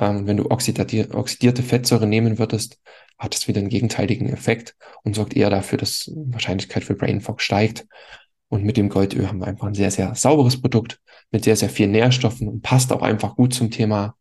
Ähm, 0.01 0.27
wenn 0.27 0.37
du 0.37 0.51
oxidierte 0.51 1.63
Fettsäure 1.63 2.07
nehmen 2.07 2.39
würdest, 2.39 2.81
hat 3.19 3.35
es 3.35 3.49
wieder 3.49 3.59
einen 3.59 3.69
gegenteiligen 3.69 4.29
Effekt 4.29 4.77
und 5.03 5.15
sorgt 5.15 5.35
eher 5.35 5.51
dafür, 5.51 5.79
dass 5.79 6.05
die 6.05 6.33
Wahrscheinlichkeit 6.33 6.85
für 6.85 6.95
Brain 6.95 7.21
Fog 7.21 7.41
steigt. 7.41 7.87
Und 8.49 8.65
mit 8.65 8.77
dem 8.77 8.89
Goldöl 8.89 9.29
haben 9.29 9.41
wir 9.41 9.47
einfach 9.47 9.67
ein 9.67 9.75
sehr, 9.75 9.91
sehr 9.91 10.15
sauberes 10.15 10.61
Produkt 10.61 11.01
mit 11.31 11.45
sehr, 11.45 11.57
sehr 11.57 11.69
vielen 11.69 11.91
Nährstoffen 11.91 12.49
und 12.49 12.63
passt 12.63 12.93
auch 12.93 13.03
einfach 13.03 13.37
gut 13.37 13.53
zum 13.53 13.71
Thema 13.71 14.17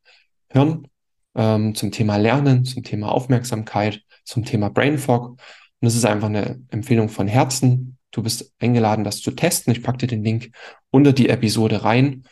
Hirn, 0.51 0.87
ähm, 1.35 1.75
zum 1.75 1.91
Thema 1.91 2.17
Lernen, 2.17 2.65
zum 2.65 2.83
Thema 2.83 3.11
Aufmerksamkeit, 3.11 4.01
zum 4.25 4.43
Thema 4.43 4.69
Brain 4.69 4.97
Fog. 4.97 5.29
Und 5.29 5.39
das 5.81 5.95
ist 5.95 6.05
einfach 6.05 6.27
eine 6.27 6.61
Empfehlung 6.69 7.07
von 7.07 7.27
Herzen. 7.27 7.97
Du 8.11 8.23
bist 8.23 8.53
eingeladen, 8.59 9.03
das 9.03 9.21
zu 9.21 9.31
testen. 9.31 9.71
Ich 9.71 9.83
packe 9.83 9.99
dir 9.99 10.07
den 10.07 10.23
Link 10.23 10.51
unter 10.89 11.13
die 11.13 11.29
Episode 11.29 11.83
rein. 11.83 12.23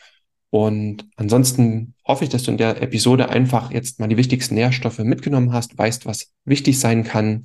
Und 0.56 1.06
ansonsten 1.16 1.92
hoffe 2.06 2.24
ich, 2.24 2.30
dass 2.30 2.44
du 2.44 2.50
in 2.50 2.56
der 2.56 2.80
Episode 2.80 3.28
einfach 3.28 3.70
jetzt 3.72 4.00
mal 4.00 4.06
die 4.06 4.16
wichtigsten 4.16 4.54
Nährstoffe 4.54 5.00
mitgenommen 5.00 5.52
hast, 5.52 5.76
weißt, 5.76 6.06
was 6.06 6.32
wichtig 6.46 6.80
sein 6.80 7.04
kann, 7.04 7.44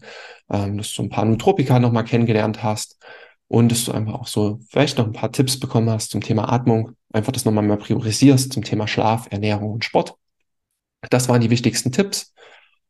ähm, 0.50 0.78
dass 0.78 0.93
du 0.93 1.04
ein 1.04 1.10
paar 1.10 1.26
Nutropika 1.26 1.78
nochmal 1.80 2.06
kennengelernt 2.06 2.63
hast 2.63 2.97
und 3.50 3.69
dass 3.69 3.84
du 3.84 3.91
einfach 3.91 4.13
auch 4.13 4.28
so 4.28 4.62
vielleicht 4.69 4.97
noch 4.97 5.06
ein 5.06 5.12
paar 5.12 5.34
Tipps 5.34 5.60
bekommen 5.60 5.89
hast 5.89 6.12
zum 6.12 6.21
Thema 6.21 6.54
Atmung, 6.54 6.93
einfach 7.12 7.34
das 7.34 7.43
nochmal 7.43 7.65
mal 7.65 7.76
priorisierst 7.76 8.54
zum 8.54 8.63
Thema 8.63 8.88
Schlaf, 8.88 9.28
Ernährung 9.30 9.74
und 9.74 9.84
Sport. 9.84 10.15
Das 11.10 11.28
waren 11.28 11.41
die 11.41 11.50
wichtigsten 11.50 11.91
Tipps. 11.91 12.34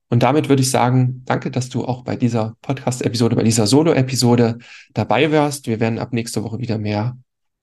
Und 0.10 0.22
damit 0.22 0.50
würde 0.50 0.62
ich 0.62 0.70
sagen, 0.70 1.24
danke, 1.26 1.50
dass 1.50 1.70
du 1.70 1.84
auch 1.84 2.04
bei 2.04 2.16
dieser 2.16 2.58
Podcast-Episode, 2.62 3.36
bei 3.36 3.44
dieser 3.44 3.66
Solo-Episode 3.66 4.60
dabei 4.94 5.32
warst. 5.32 5.66
Wir 5.66 5.80
werden 5.80 5.98
ab 5.98 6.14
nächster 6.14 6.44
Woche 6.44 6.60
wieder 6.60 6.78
mehr 6.78 7.18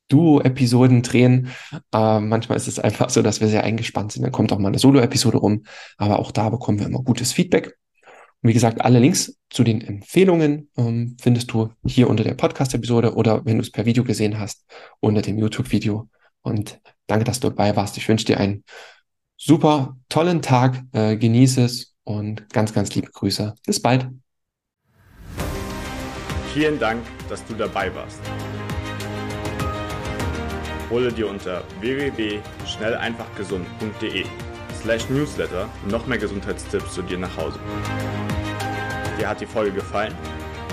Duo-Episoden 0.08 1.02
drehen. 1.02 1.48
Äh, 1.92 2.20
manchmal 2.20 2.56
ist 2.56 2.68
es 2.68 2.78
einfach 2.78 3.10
so, 3.10 3.22
dass 3.22 3.40
wir 3.40 3.48
sehr 3.48 3.64
eingespannt 3.64 4.12
sind. 4.12 4.22
Dann 4.22 4.32
kommt 4.32 4.52
auch 4.52 4.58
mal 4.58 4.68
eine 4.68 4.78
Solo-Episode 4.78 5.38
rum. 5.38 5.64
Aber 5.96 6.18
auch 6.18 6.32
da 6.32 6.48
bekommen 6.48 6.78
wir 6.78 6.86
immer 6.86 7.02
gutes 7.02 7.32
Feedback. 7.32 7.76
Und 8.42 8.50
wie 8.50 8.54
gesagt, 8.54 8.80
alle 8.82 9.00
Links 9.00 9.36
zu 9.50 9.64
den 9.64 9.80
Empfehlungen 9.80 10.70
ähm, 10.76 11.16
findest 11.20 11.52
du 11.52 11.70
hier 11.84 12.08
unter 12.08 12.24
der 12.24 12.34
Podcast-Episode 12.34 13.14
oder 13.14 13.44
wenn 13.44 13.56
du 13.56 13.62
es 13.62 13.72
per 13.72 13.84
Video 13.84 14.04
gesehen 14.04 14.38
hast, 14.38 14.64
unter 15.00 15.22
dem 15.22 15.38
YouTube-Video. 15.38 16.08
Und 16.42 16.80
danke, 17.06 17.24
dass 17.24 17.40
du 17.40 17.48
dabei 17.48 17.74
warst. 17.74 17.96
Ich 17.96 18.08
wünsche 18.08 18.26
dir 18.26 18.38
einen 18.38 18.64
super 19.36 19.96
tollen 20.08 20.40
Tag. 20.40 20.82
Äh, 20.92 21.16
genieße 21.16 21.62
es 21.62 21.94
und 22.04 22.48
ganz, 22.50 22.72
ganz 22.72 22.94
liebe 22.94 23.10
Grüße. 23.10 23.54
Bis 23.66 23.82
bald. 23.82 24.08
Vielen 26.54 26.78
Dank, 26.78 27.04
dass 27.28 27.44
du 27.44 27.54
dabei 27.54 27.94
warst 27.94 28.20
hole 30.90 31.12
dir 31.12 31.28
unter 31.28 31.62
www.schnelleinfachgesund.de 31.80 34.24
slash 34.80 35.08
newsletter 35.08 35.68
noch 35.88 36.06
mehr 36.06 36.18
Gesundheitstipps 36.18 36.94
zu 36.94 37.02
dir 37.02 37.18
nach 37.18 37.36
Hause. 37.36 37.58
Dir 39.18 39.28
hat 39.28 39.40
die 39.40 39.46
Folge 39.46 39.72
gefallen? 39.72 40.14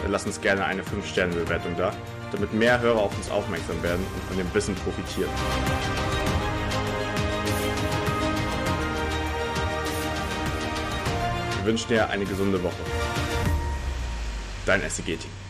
Dann 0.02 0.12
lass 0.12 0.26
uns 0.26 0.40
gerne 0.40 0.64
eine 0.66 0.84
5-Sterne-Bewertung 0.84 1.76
da, 1.78 1.92
damit 2.32 2.54
mehr 2.54 2.80
Hörer 2.80 3.00
auf 3.00 3.18
uns 3.18 3.32
aufmerksam 3.32 3.82
werden 3.82 4.06
und 4.14 4.24
von 4.26 4.38
dem 4.38 4.54
Wissen 4.54 4.76
profitieren. 4.76 5.32
Wir 11.58 11.66
wünschen 11.66 11.88
dir 11.88 12.08
eine 12.10 12.26
gesunde 12.26 12.62
Woche. 12.62 12.76
Dein 14.66 14.82
SEG-Team. 14.82 15.45